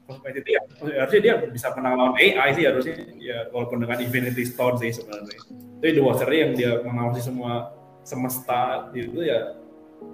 entity 0.06 0.54
ya, 0.54 0.62
harusnya 1.02 1.22
dia 1.22 1.34
bisa 1.50 1.74
menang 1.74 1.94
lawan 1.98 2.14
AI 2.22 2.50
sih 2.54 2.66
harusnya, 2.70 2.94
ya 3.18 3.50
walaupun 3.50 3.82
dengan 3.82 3.98
Infinity 3.98 4.46
Stone 4.46 4.78
sih 4.78 4.94
sebenarnya. 4.94 5.40
Tapi 5.82 5.92
di 5.98 6.02
Watcher 6.02 6.30
yang 6.30 6.54
dia 6.54 6.82
mengawasi 6.86 7.26
semua 7.26 7.74
semesta 8.06 8.94
itu 8.94 9.26
ya, 9.26 9.58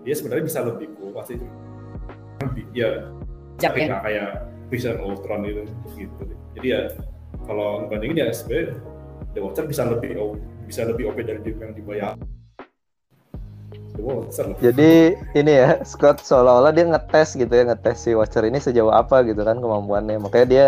dia 0.07 0.15
sebenarnya 0.15 0.45
bisa 0.47 0.59
lebih 0.63 0.87
kuat 0.95 1.27
sih. 1.27 1.39
Ya, 2.71 3.11
tapi 3.59 3.85
ya. 3.85 3.99
kayak 3.99 4.29
Vision 4.71 4.97
Ultron 5.03 5.43
itu 5.43 5.67
gitu. 5.99 6.23
Jadi 6.55 6.67
ya 6.71 6.81
kalau 7.43 7.83
ngebandingin 7.83 8.23
ya 8.23 8.27
sebenarnya 8.31 8.79
The 9.35 9.39
Watcher 9.43 9.67
bisa 9.67 9.83
lebih 9.87 10.15
bisa 10.67 10.87
lebih 10.87 11.11
OP 11.11 11.19
dari 11.19 11.43
yang 11.43 11.75
dibayar. 11.75 12.15
Jadi 14.63 15.19
ini 15.35 15.51
ya 15.51 15.83
Scott 15.83 16.23
seolah-olah 16.23 16.71
dia 16.71 16.87
ngetes 16.87 17.35
gitu 17.35 17.51
ya 17.51 17.67
ngetes 17.67 18.07
si 18.07 18.15
Watcher 18.15 18.47
ini 18.47 18.57
sejauh 18.57 18.89
apa 18.91 19.21
gitu 19.27 19.43
kan 19.43 19.59
kemampuannya 19.59 20.17
makanya 20.21 20.47
dia 20.47 20.65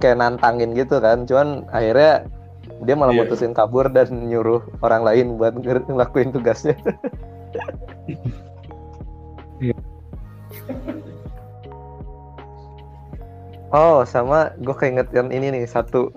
kayak 0.00 0.16
nantangin 0.22 0.72
gitu 0.72 1.02
kan 1.02 1.28
cuman 1.28 1.68
akhirnya 1.74 2.24
dia 2.80 2.94
malah 2.96 3.12
Iya. 3.12 3.28
mutusin 3.28 3.52
kabur 3.52 3.92
dan 3.92 4.08
nyuruh 4.32 4.64
orang 4.80 5.04
lain 5.04 5.36
buat 5.36 5.52
ngelakuin 5.60 6.32
tugasnya 6.32 6.72
Oh, 13.70 14.02
sama 14.02 14.50
gue 14.58 14.74
keinget 14.74 15.14
yang 15.14 15.30
ini 15.30 15.54
nih 15.54 15.62
satu 15.62 16.10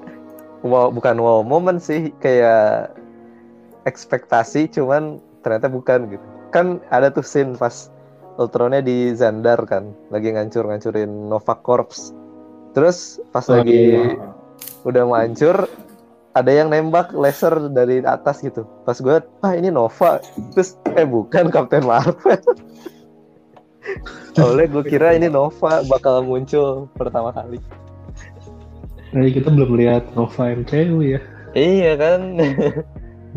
wow 0.65 0.89
bukan 0.89 1.21
wow 1.21 1.45
moment 1.45 1.77
sih 1.77 2.09
kayak 2.17 2.89
ekspektasi 3.85 4.73
cuman 4.73 5.21
ternyata 5.45 5.69
bukan 5.69 6.09
gitu. 6.17 6.32
Kan 6.53 6.79
ada 6.93 7.09
tuh 7.09 7.25
scene 7.25 7.57
pas 7.57 7.89
Ultronnya 8.33 8.81
di 8.81 9.13
Zandar 9.13 9.61
kan, 9.69 9.93
lagi 10.09 10.33
ngancur-ngancurin 10.33 11.29
Nova 11.29 11.53
Corps. 11.61 12.13
Terus 12.73 13.21
pas 13.29 13.45
Oh, 13.45 13.61
lagi 13.61 13.93
iya. 13.93 14.33
udah 14.81 15.05
mau 15.05 15.17
hancur, 15.17 15.69
ada 16.33 16.49
yang 16.49 16.73
nembak 16.73 17.13
laser 17.13 17.69
dari 17.69 18.01
atas 18.01 18.41
gitu. 18.41 18.65
Pas 18.85 18.97
gue, 18.97 19.21
ah 19.45 19.53
ini 19.53 19.69
Nova. 19.69 20.17
Terus 20.49 20.81
eh 20.97 21.05
bukan 21.05 21.53
Captain 21.53 21.85
Marvel. 21.85 22.41
Oleh 24.41 24.65
gue 24.65 24.81
kira 24.81 25.13
ini 25.13 25.29
Nova 25.29 25.85
bakal 25.85 26.25
muncul 26.25 26.89
pertama 26.97 27.29
kali. 27.29 27.61
Nah, 29.13 29.29
kita 29.29 29.53
belum 29.53 29.77
lihat 29.77 30.09
Nova 30.17 30.49
MCU 30.49 31.05
ya. 31.05 31.21
Iya 31.53 31.93
kan, 32.01 32.21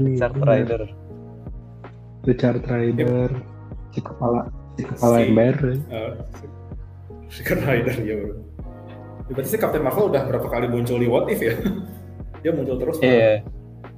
Iya. 0.00 0.32
Rider. 0.32 0.88
Richard 2.26 2.66
Rider, 2.66 3.30
si 3.94 4.00
kepala 4.02 4.50
si 4.74 4.82
kepala 4.82 5.16
Si- 5.22 5.26
ember. 5.30 5.56
Uh, 5.88 6.12
Secret 7.26 7.62
Rider 7.62 7.96
ya 8.02 8.14
bro. 8.18 8.34
Ya, 9.26 9.32
berarti 9.34 9.50
sih 9.50 9.58
Captain 9.58 9.82
Marvel 9.82 10.10
udah 10.10 10.22
berapa 10.30 10.46
kali 10.46 10.66
muncul 10.70 11.02
di 11.02 11.10
What 11.10 11.26
If 11.26 11.42
ya? 11.42 11.54
Dia 12.42 12.50
muncul 12.54 12.78
terus. 12.78 12.96
Iya, 13.02 13.42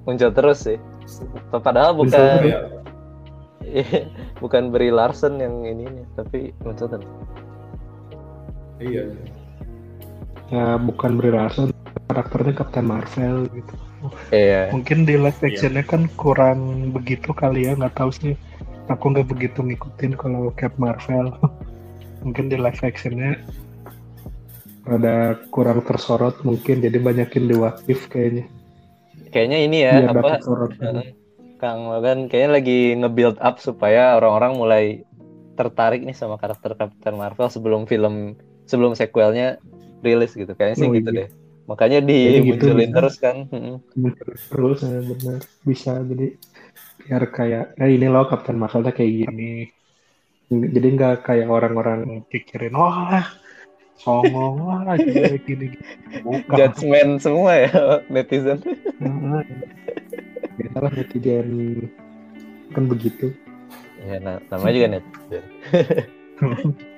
muncul 0.04 0.30
terus 0.32 0.58
sih. 0.64 0.78
Padahal 1.50 1.92
Bisa 1.96 2.16
bukan 2.16 2.40
juga. 2.40 2.60
Ya, 3.68 4.00
bukan 4.42 4.72
Brie 4.72 4.88
Larson 4.88 5.36
yang 5.36 5.60
ini 5.64 5.84
nih, 5.84 6.06
tapi 6.16 6.38
Emma 6.64 6.72
Stone. 6.72 7.04
iya. 8.80 9.04
Ya 10.48 10.80
bukan 10.80 11.20
Brie 11.20 11.32
Larson, 11.32 11.68
karakternya 12.08 12.54
Captain 12.56 12.88
Marvel 12.88 13.46
gitu. 13.52 13.74
Iya. 14.32 14.72
Mungkin 14.72 15.04
di 15.04 15.20
live 15.20 15.40
actionnya 15.44 15.84
kan 15.84 16.08
kurang 16.16 16.90
begitu 16.96 17.36
kali 17.36 17.68
ya, 17.68 17.76
nggak 17.76 17.94
tahu 17.94 18.10
sih. 18.10 18.34
Aku 18.88 19.12
nggak 19.12 19.28
begitu 19.28 19.60
ngikutin 19.60 20.16
kalau 20.16 20.48
Cap 20.56 20.72
Marvel. 20.80 21.36
mungkin 22.24 22.50
di 22.50 22.56
live 22.58 22.82
actionnya 22.82 23.38
ada 24.88 25.36
kurang 25.52 25.84
tersorot 25.84 26.40
mungkin, 26.42 26.80
jadi 26.80 26.96
banyakin 26.96 27.44
di 27.44 27.54
What 27.54 27.84
If 27.84 28.08
kayaknya. 28.08 28.48
Kayaknya 29.28 29.58
ini 29.60 29.78
ya 29.84 29.94
Biar 30.08 30.16
apa 30.16 30.40
eh, 30.40 31.12
Kang 31.60 31.92
Logan 31.92 32.32
kayaknya 32.32 32.50
lagi 32.56 32.80
nge-build 32.96 33.36
up 33.44 33.60
supaya 33.60 34.16
orang-orang 34.16 34.52
mulai 34.56 34.84
tertarik 35.60 36.00
nih 36.00 36.16
sama 36.16 36.40
karakter 36.40 36.72
Captain 36.78 37.20
Marvel 37.20 37.52
sebelum 37.52 37.84
film 37.84 38.40
sebelum 38.64 38.96
sequelnya 38.96 39.60
rilis 40.00 40.32
gitu. 40.32 40.48
Kayaknya 40.56 40.76
sih 40.80 40.88
Oh, 40.88 40.94
gitu 40.96 41.10
iya. 41.12 41.26
deh. 41.26 41.28
Makanya 41.68 42.00
gitu 42.00 42.40
dimunculin 42.40 42.88
bisa. 42.88 42.96
terus 42.96 43.16
kan. 43.20 43.36
Terus 44.48 44.78
ya 44.80 45.00
benar 45.04 45.40
bisa 45.62 45.92
jadi 46.00 46.28
biar 47.04 47.22
kayak 47.28 47.64
ya 47.76 47.86
ini 47.86 48.06
loh 48.08 48.24
Captain 48.28 48.56
Marvel 48.56 48.88
kayak 48.88 49.12
gini 49.28 49.68
jadi 50.48 50.86
nggak 50.96 51.14
kayak 51.28 51.48
orang-orang 51.48 52.24
pikirin 52.28 52.72
wah 52.72 53.24
songong 54.00 54.84
jelek 54.96 55.44
gini 55.48 55.72
gini 55.72 56.20
bukan 56.24 56.56
Judgment 56.56 57.12
semua 57.20 57.52
ya 57.68 57.72
netizen. 58.12 58.60
Biasalah 60.56 60.90
netizen 60.96 61.48
kan 62.72 62.84
begitu 62.84 63.32
Ya, 63.98 64.22
nah, 64.22 64.38
namanya 64.46 64.74
juga 64.78 64.88
netizen. 64.94 65.44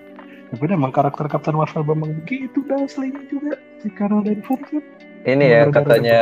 tapi 0.51 0.67
emang 0.67 0.91
karakter 0.91 1.31
Captain 1.31 1.55
Marvel 1.55 1.87
memang 1.87 2.11
begitu 2.23 2.63
dah 2.67 2.83
aslinya 2.83 3.23
juga 3.31 3.55
si 3.79 3.89
Carol 3.95 4.27
Danvers 4.27 4.63
kan 4.71 4.83
Ini 5.21 5.45
ya 5.53 5.63
katanya 5.69 6.21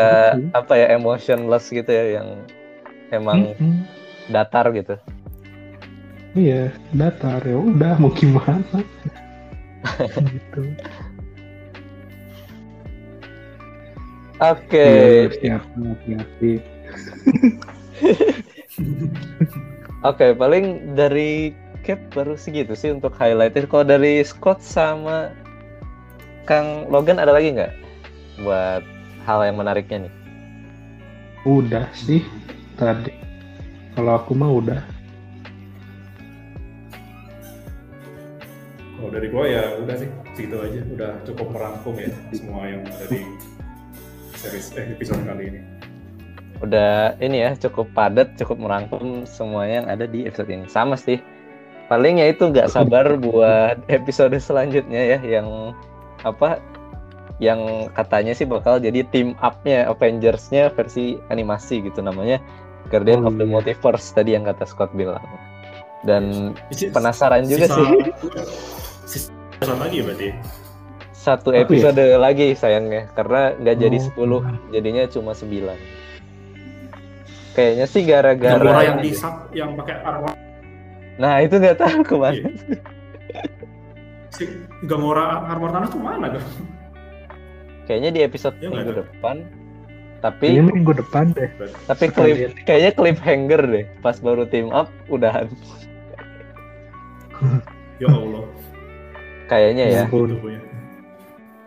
apa 0.53 0.75
ya 0.75 0.87
emotionless 0.93 1.71
gitu 1.71 1.88
ya 1.88 2.21
yang 2.21 2.29
emang 3.14 3.55
Mm-mm. 3.57 3.87
datar 4.29 4.69
gitu. 4.75 4.99
iya 6.37 6.75
datar 6.93 7.41
ya 7.47 7.57
udah 7.57 7.95
mau 7.97 8.12
gimana 8.12 8.85
gitu 10.35 10.62
Oke. 14.38 14.87
Iya, 14.87 15.35
siap 15.35 15.67
hati-hati 15.75 16.62
Oke, 20.07 20.31
paling 20.38 20.95
dari 20.95 21.51
Cap 21.88 22.12
baru 22.12 22.37
segitu 22.37 22.77
sih 22.77 22.92
untuk 22.92 23.16
highlighter. 23.16 23.64
Kalau 23.64 23.81
dari 23.81 24.20
Scott 24.20 24.61
sama 24.61 25.33
Kang 26.44 26.85
Logan 26.92 27.16
ada 27.16 27.33
lagi 27.33 27.57
nggak 27.57 27.72
buat 28.44 28.85
hal 29.24 29.48
yang 29.48 29.57
menariknya 29.57 30.05
nih? 30.05 30.12
Udah 31.48 31.88
sih 31.96 32.20
tadi. 32.77 33.09
Kalau 33.96 34.20
aku 34.20 34.37
mah 34.37 34.53
udah. 34.53 34.81
Kalau 39.01 39.09
dari 39.09 39.33
gua 39.33 39.48
ya 39.48 39.81
udah 39.81 39.96
sih 39.96 40.12
segitu 40.37 40.61
aja, 40.61 40.85
udah 40.92 41.12
cukup 41.24 41.57
merangkum 41.57 41.96
ya 41.96 42.12
semua 42.37 42.68
yang 42.68 42.85
ada 42.85 43.07
di 43.09 43.24
series 44.37 44.77
eh, 44.77 44.92
episode 44.92 45.24
kali 45.24 45.57
ini. 45.57 45.61
Udah 46.61 47.16
ini 47.24 47.48
ya 47.48 47.57
cukup 47.57 47.88
padat, 47.96 48.37
cukup 48.37 48.61
merangkum 48.61 49.24
semuanya 49.24 49.74
yang 49.81 49.88
ada 49.88 50.05
di 50.05 50.29
episode 50.29 50.53
ini. 50.53 50.68
Sama 50.68 51.01
sih. 51.01 51.16
Paling 51.88 52.20
ya 52.20 52.29
itu 52.29 52.44
nggak 52.44 52.68
sabar 52.68 53.16
buat 53.16 53.81
episode 53.88 54.37
selanjutnya 54.37 55.16
ya 55.16 55.40
yang 55.40 55.72
apa 56.20 56.61
yang 57.38 57.87
katanya 57.94 58.35
sih 58.35 58.44
bakal 58.44 58.77
jadi 58.77 59.07
team 59.09 59.38
up-nya 59.38 59.87
Avengers-nya 59.87 60.74
versi 60.74 61.16
animasi 61.29 61.81
gitu 61.81 62.03
namanya 62.03 62.42
Guardian 62.88 63.22
Oh, 63.22 63.29
of 63.29 63.37
the 63.37 63.44
iya. 63.44 63.53
Multiverse 63.53 64.11
tadi 64.11 64.33
yang 64.33 64.42
kata 64.42 64.64
Scott 64.64 64.90
bilang. 64.92 65.20
Dan 66.03 66.55
Isi- 66.68 66.88
penasaran 66.88 67.44
juga 67.44 67.68
sisa- 67.68 67.77
sih. 67.77 69.29
Sisa 69.61 69.74
lagi 69.74 69.98
berarti. 70.01 70.29
Satu 71.12 71.53
ya? 71.53 71.62
episode 71.62 72.01
lagi 72.16 72.55
sayangnya 72.55 73.12
karena 73.12 73.53
nggak 73.55 73.77
jadi 73.77 73.98
Oh. 74.16 74.40
10, 74.40 74.72
jadinya 74.72 75.05
cuma 75.07 75.33
9. 75.33 75.77
Kayaknya 77.53 77.87
sih 77.87 78.03
gara-gara 78.03 78.70
yang 78.83 78.98
di 78.98 79.12
sub 79.12 79.35
yang 79.51 79.74
pakai 79.74 79.98
armor 80.01 80.33
Nah, 81.18 81.42
itu 81.42 81.54
nggak 81.54 81.76
tahu 81.76 82.00
ke 82.00 82.14
mana. 82.14 82.38
Iya. 82.38 82.50
si 84.28 84.44
Gamora 84.85 85.44
armor 85.44 85.70
tanah 85.70 85.88
tuh 85.88 85.98
mana 85.98 86.26
kan? 86.31 86.42
Kayaknya 87.85 88.11
di 88.12 88.20
episode 88.22 88.54
Iya 88.57 88.68
nggak 88.68 88.76
minggu 88.78 88.92
ada. 88.92 89.02
depan. 89.02 89.37
Tapi 90.18 90.46
Ini 90.50 90.62
minggu 90.64 90.92
depan 90.94 91.31
deh. 91.31 91.46
tapi 91.87 92.04
clip 92.09 92.37
kayaknya 92.62 92.90
cliffhanger 92.92 93.62
deh. 93.64 93.85
Pas 93.98 94.18
baru 94.18 94.42
team 94.44 94.70
up 94.70 94.87
udahan. 95.09 95.46
Ya 97.98 98.07
Allah. 98.09 98.46
Kayaknya 99.46 99.85
ya, 99.88 100.02
Ampun. 100.07 100.26
Itu 100.28 100.38
punya. 100.38 100.61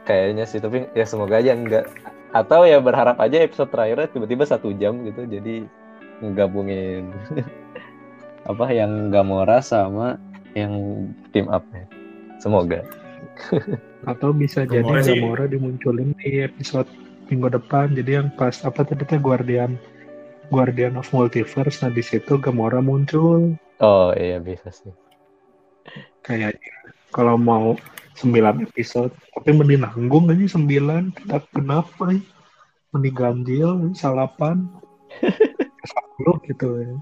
kayaknya 0.03 0.43
sih. 0.43 0.59
Tapi 0.59 0.87
ya 0.91 1.03
semoga 1.03 1.39
aja 1.39 1.51
enggak. 1.51 1.91
Atau 2.31 2.63
ya 2.63 2.79
berharap 2.79 3.19
aja 3.19 3.39
episode 3.41 3.67
terakhirnya 3.67 4.07
tiba-tiba 4.07 4.43
satu 4.43 4.71
jam 4.73 5.03
gitu. 5.03 5.23
Jadi 5.23 5.67
ngegabungin 6.19 7.11
apa 8.51 8.67
yang 8.69 9.09
Gamora 9.09 9.59
sama 9.59 10.19
yang 10.53 10.71
team 11.31 11.47
up 11.47 11.63
ya. 11.71 11.85
Semoga. 12.37 12.83
Atau 14.03 14.33
bisa 14.33 14.65
jadi 14.65 14.81
Gamora 14.81 15.01
sih- 15.01 15.17
Gamora 15.17 15.45
dimunculin 15.45 16.11
di 16.17 16.41
episode 16.41 16.89
minggu 17.27 17.47
depan. 17.51 17.93
Jadi 17.93 18.11
yang 18.17 18.27
pas 18.33 18.59
apa 18.61 18.81
tadi 18.81 19.03
teh 19.03 19.17
Guardian 19.17 19.77
Guardian 20.49 20.95
of 20.95 21.07
Multiverse. 21.09 21.79
Nah 21.79 21.89
di 21.89 22.01
situ 22.01 22.35
Gamora 22.35 22.79
muncul 22.79 23.55
Oh 23.79 24.13
iya 24.13 24.37
bisa 24.37 24.69
sih. 24.69 24.91
kayaknya. 26.21 26.69
Kalau 27.09 27.35
mau 27.35 27.75
9 28.15 28.31
episode, 28.63 29.09
tapi 29.33 29.51
mending 29.51 29.81
nanggung 29.81 30.29
aja 30.29 30.55
9 30.55 31.11
kita 31.11 31.41
kenapa 31.49 32.07
nih? 32.07 32.21
Mending 32.93 33.15
ganjil, 33.15 33.69
salapan. 33.91 34.69
10 35.19 36.39
gitu 36.47 36.67
ya. 36.77 36.93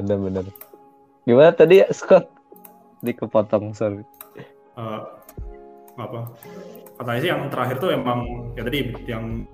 Bener-bener. 0.00 0.48
Gimana 1.28 1.52
tadi 1.52 1.84
Scott? 1.92 2.32
Dikepotong 3.04 3.76
sorry. 3.76 4.00
Eh, 4.80 5.00
apa? 5.94 6.20
Katanya 6.96 7.20
sih 7.20 7.28
yang 7.28 7.42
terakhir 7.52 7.76
tuh 7.76 7.92
emang 7.92 8.24
ya 8.56 8.64
tadi 8.64 8.78
yang 9.04 9.44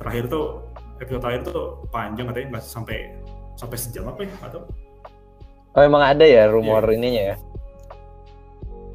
terakhir 0.00 0.28
tuh 0.28 0.64
episode 0.96 1.20
terakhir 1.20 1.42
tuh 1.44 1.60
panjang 1.88 2.28
katanya 2.28 2.56
nggak 2.56 2.64
sampai 2.64 3.12
sampai 3.56 3.76
sejam 3.76 4.08
apa 4.08 4.24
ya 4.24 4.32
atau 4.44 4.60
Oh 5.76 5.84
emang 5.84 6.00
ada 6.00 6.24
ya 6.24 6.48
rumor 6.48 6.80
Iya. 6.88 6.96
ininya 6.96 7.22
ya? 7.32 7.36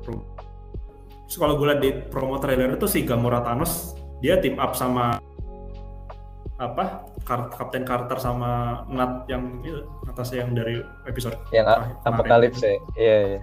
Terus 0.01 1.37
kalau 1.37 1.53
gue 1.61 1.67
liat 1.69 1.79
di 1.79 1.89
promo 2.09 2.41
trailer 2.41 2.73
itu 2.73 2.89
si 2.89 3.05
Gamora 3.05 3.45
Thanos 3.45 3.93
dia 4.17 4.41
team 4.41 4.57
up 4.57 4.73
sama 4.73 5.21
apa 6.61 7.09
Kapten 7.25 7.81
Carter 7.81 8.21
sama 8.21 8.85
Nat 8.85 9.25
yang 9.25 9.65
itu 9.65 9.81
atasnya 10.05 10.45
yang 10.45 10.53
dari 10.53 10.77
episode 11.09 11.33
Yang. 11.49 11.97
Apokalips 12.05 12.61
ya? 12.61 12.77
Iya 12.95 13.17
iya. 13.35 13.41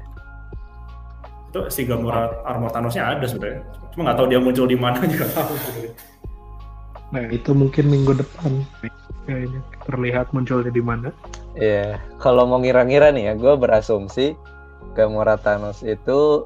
itu 1.48 1.60
si 1.72 1.88
Gamora 1.88 2.44
armor 2.44 2.68
Thanosnya 2.68 3.08
ada 3.08 3.24
sebenarnya 3.24 3.64
cuma 3.96 4.04
nggak 4.04 4.16
tahu 4.20 4.26
dia 4.28 4.36
muncul 4.36 4.68
di 4.68 4.76
mana 4.76 5.00
juga 5.12 5.26
tahu. 5.32 5.54
Nah 7.08 7.24
itu 7.32 7.50
mungkin 7.56 7.88
minggu 7.88 8.12
depan 8.20 8.52
kayaknya 9.24 9.60
terlihat 9.88 10.28
munculnya 10.36 10.68
di 10.68 10.84
mana. 10.84 11.08
Iya. 11.56 11.96
Kalau 12.20 12.44
mau 12.44 12.60
ngira-ngira 12.60 13.12
nih 13.12 13.32
ya, 13.32 13.34
gue 13.36 13.54
berasumsi 13.56 14.36
Gamora 14.92 15.40
Thanos 15.40 15.80
itu 15.84 16.44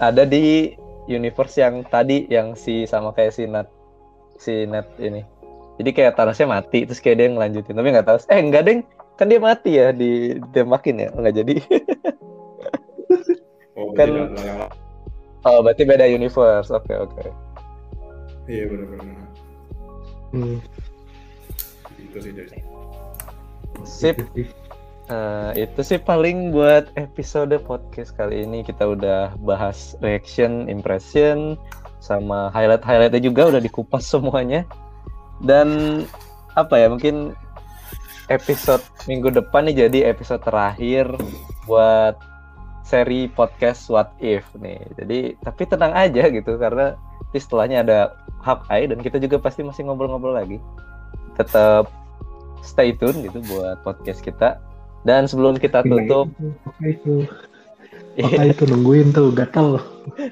ada 0.00 0.24
di 0.24 0.76
universe 1.12 1.60
yang 1.60 1.84
tadi 1.88 2.24
yang 2.32 2.56
si 2.56 2.88
sama 2.88 3.12
kayak 3.12 3.36
si 3.36 3.44
Nat 3.48 3.68
si 4.42 4.66
Nat 4.66 4.90
ini. 4.98 5.22
Jadi 5.78 5.90
kayak 5.94 6.18
Thanosnya 6.18 6.50
mati 6.50 6.82
terus 6.82 6.98
kayak 6.98 7.22
dia 7.22 7.28
ngelanjutin 7.30 7.72
tapi 7.72 7.88
nggak 7.94 8.04
tahu. 8.04 8.18
Eh 8.28 8.42
enggak 8.42 8.62
deng, 8.66 8.80
kan 9.14 9.30
dia 9.30 9.38
mati 9.38 9.78
ya 9.78 9.94
di 9.94 10.36
ditembakin 10.42 10.96
ya 10.98 11.08
nggak 11.14 11.34
jadi. 11.38 11.54
oh 13.78 13.94
Kan- 13.94 14.34
Oh 15.42 15.58
berarti 15.58 15.82
beda 15.82 16.06
universe. 16.06 16.70
Oke 16.70 16.94
oke. 16.94 17.26
iya 18.46 18.66
benar-benar 18.66 19.30
Hmm. 20.32 20.58
itu 21.94 22.18
sih 22.18 22.32
dari 22.32 22.58
Sip. 23.84 24.16
Eh, 25.12 25.50
itu 25.60 25.80
sih 25.84 26.00
paling 26.00 26.50
buat 26.50 26.88
episode 26.96 27.52
podcast 27.60 28.16
kali 28.16 28.46
ini 28.46 28.64
kita 28.64 28.86
udah 28.86 29.36
bahas 29.44 29.92
reaction, 30.00 30.70
impression, 30.72 31.58
sama 32.02 32.50
highlight-highlightnya 32.50 33.22
juga 33.22 33.54
udah 33.54 33.62
dikupas 33.62 34.02
semuanya. 34.02 34.66
Dan 35.38 36.02
apa 36.58 36.74
ya 36.76 36.90
mungkin 36.90 37.32
episode 38.26 38.82
minggu 39.06 39.30
depan 39.30 39.70
nih 39.70 39.86
jadi 39.88 40.10
episode 40.10 40.42
terakhir 40.42 41.06
buat 41.64 42.18
seri 42.82 43.30
podcast 43.30 43.86
What 43.86 44.18
If 44.18 44.42
nih. 44.58 44.82
Jadi 44.98 45.38
tapi 45.40 45.62
tenang 45.70 45.94
aja 45.94 46.26
gitu 46.28 46.58
karena 46.58 46.98
di 47.30 47.38
setelahnya 47.38 47.86
ada 47.86 47.98
Eye 48.68 48.90
dan 48.90 48.98
kita 48.98 49.22
juga 49.22 49.38
pasti 49.38 49.62
masih 49.62 49.86
ngobrol-ngobrol 49.86 50.34
lagi. 50.34 50.58
Tetap 51.38 51.86
stay 52.66 52.92
tune 52.98 53.22
gitu 53.22 53.38
buat 53.46 53.80
podcast 53.86 54.20
kita. 54.20 54.58
Dan 55.02 55.26
sebelum 55.26 55.58
kita 55.58 55.82
tutup, 55.82 56.30
apa 58.12 58.20
itu? 58.20 58.36
Apa 58.36 58.42
itu 58.48 58.62
nungguin 58.68 59.08
tuh 59.14 59.28
gatal. 59.32 59.80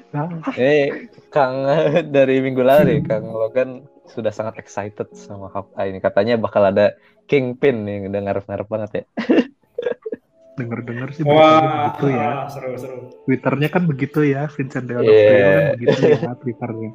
eh 0.59 1.09
Kang 1.31 1.65
dari 2.15 2.43
minggu 2.43 2.61
lalu 2.61 3.01
Kang 3.07 3.25
Logan 3.31 3.87
sudah 4.11 4.29
sangat 4.35 4.59
excited 4.59 5.07
sama 5.15 5.47
Eye 5.79 5.95
ini. 5.95 5.99
Katanya 6.03 6.35
bakal 6.35 6.67
ada 6.67 6.93
Kingpin 7.31 7.87
nih, 7.87 8.11
udah 8.11 8.19
ngarep-ngarep 8.27 8.67
banget 8.67 8.91
ya. 8.91 9.03
Dengar-dengar 10.59 11.15
sih 11.15 11.23
Wah, 11.23 11.95
begitu 11.95 12.11
ya. 12.11 12.29
seru 12.51 12.75
seru. 12.75 12.97
Twitternya 13.23 13.69
kan 13.71 13.87
begitu 13.87 14.19
ya, 14.27 14.51
Vincent 14.51 14.85
Del 14.91 14.99
Yeah. 15.07 15.39
kan 15.39 15.79
begitu 15.79 16.01
ya 16.11 16.31
Twitternya. 16.35 16.91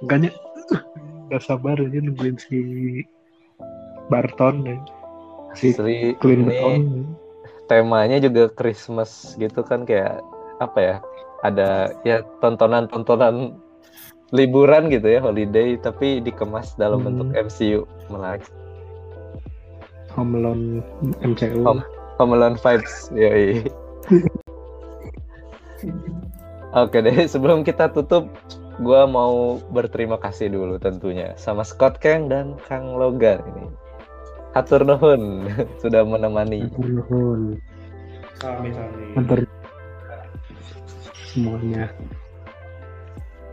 Makanya 0.00 0.30
gak 1.28 1.42
sabar 1.44 1.76
aja 1.76 1.98
nungguin 2.00 2.40
si 2.40 2.58
Barton 4.08 4.64
ya. 4.64 4.78
Si 5.52 5.76
Asli, 5.76 6.16
ini 6.16 6.16
Clinton. 6.16 6.80
Temanya 7.66 8.18
juga 8.22 8.50
Christmas 8.54 9.34
gitu 9.36 9.62
kan 9.62 9.82
kayak 9.86 10.22
apa 10.62 10.78
ya? 10.78 10.96
Ada 11.44 11.92
ya 12.02 12.24
tontonan-tontonan 12.40 13.54
liburan 14.34 14.90
gitu 14.90 15.06
ya, 15.06 15.22
holiday 15.22 15.78
tapi 15.78 16.18
dikemas 16.18 16.74
dalam 16.74 17.02
Hmm. 17.02 17.06
bentuk 17.12 17.28
MCU 17.46 17.86
menarik. 18.10 18.46
Home 20.16 20.40
Alone 20.40 20.80
MCU. 21.22 21.62
Home. 21.62 21.82
Home 22.16 22.32
Alone 22.32 22.56
vibes, 22.56 23.12
yoi. 23.12 23.68
Oke 26.76 27.00
deh, 27.04 27.28
sebelum 27.28 27.64
kita 27.64 27.92
tutup, 27.92 28.32
gua 28.80 29.04
mau 29.04 29.60
berterima 29.72 30.16
kasih 30.16 30.48
dulu 30.52 30.80
tentunya 30.80 31.36
sama 31.36 31.64
Scott 31.64 32.00
Kang 32.00 32.28
dan 32.32 32.56
Kang 32.68 32.96
Logan 32.96 33.40
ini. 33.44 33.64
Hatur 34.56 34.88
nuhun 34.88 35.44
sudah 35.84 36.00
menemani. 36.00 36.64
Hatur 36.64 36.88
nuhun. 36.88 37.40
Sami 38.40 38.72
sami. 38.72 39.06
Hatur 39.12 39.40
semuanya. 41.28 41.92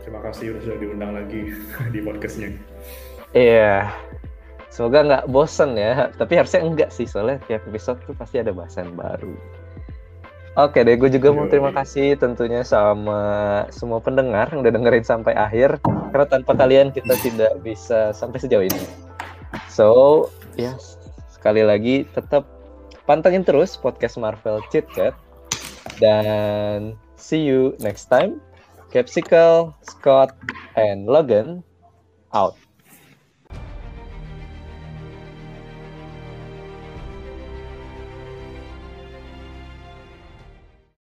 Terima 0.00 0.20
kasih 0.24 0.56
udah 0.56 0.62
sudah 0.64 0.78
diundang 0.80 1.12
lagi 1.12 1.52
di 1.92 2.00
podcastnya. 2.00 2.56
Iya. 3.36 3.92
Semoga 4.72 5.04
nggak 5.04 5.24
bosen 5.28 5.76
ya, 5.76 6.08
tapi 6.16 6.40
harusnya 6.40 6.64
enggak 6.64 6.90
sih 6.90 7.04
soalnya 7.04 7.38
tiap 7.46 7.62
episode 7.68 8.00
tuh 8.08 8.16
pasti 8.16 8.40
ada 8.40 8.56
bahasan 8.56 8.96
baru. 8.96 9.36
Oke 10.56 10.82
deh, 10.82 10.96
gue 10.96 11.10
juga 11.12 11.36
mau 11.36 11.46
terima 11.46 11.70
kasih 11.70 12.16
tentunya 12.16 12.64
sama 12.64 13.20
semua 13.70 14.00
pendengar 14.00 14.50
yang 14.50 14.64
udah 14.64 14.72
dengerin 14.72 15.04
sampai 15.04 15.36
akhir. 15.36 15.78
Karena 15.84 16.26
tanpa 16.26 16.56
kalian 16.56 16.96
kita 16.96 17.14
tidak 17.20 17.52
bisa 17.60 18.10
sampai 18.16 18.38
sejauh 18.40 18.66
ini. 18.66 18.82
So, 19.70 20.26
ya 20.54 20.74
sekali 21.30 21.62
lagi 21.66 22.08
tetap 22.16 22.48
pantengin 23.04 23.44
terus 23.44 23.76
podcast 23.76 24.16
Marvel 24.16 24.64
Chit 24.72 24.88
Chat 24.96 25.12
dan 26.00 26.96
see 27.16 27.40
you 27.44 27.76
next 27.80 28.08
time. 28.10 28.40
Capsicle, 28.90 29.74
Scott, 29.82 30.38
and 30.78 31.06
Logan 31.06 31.66
out. 32.30 32.54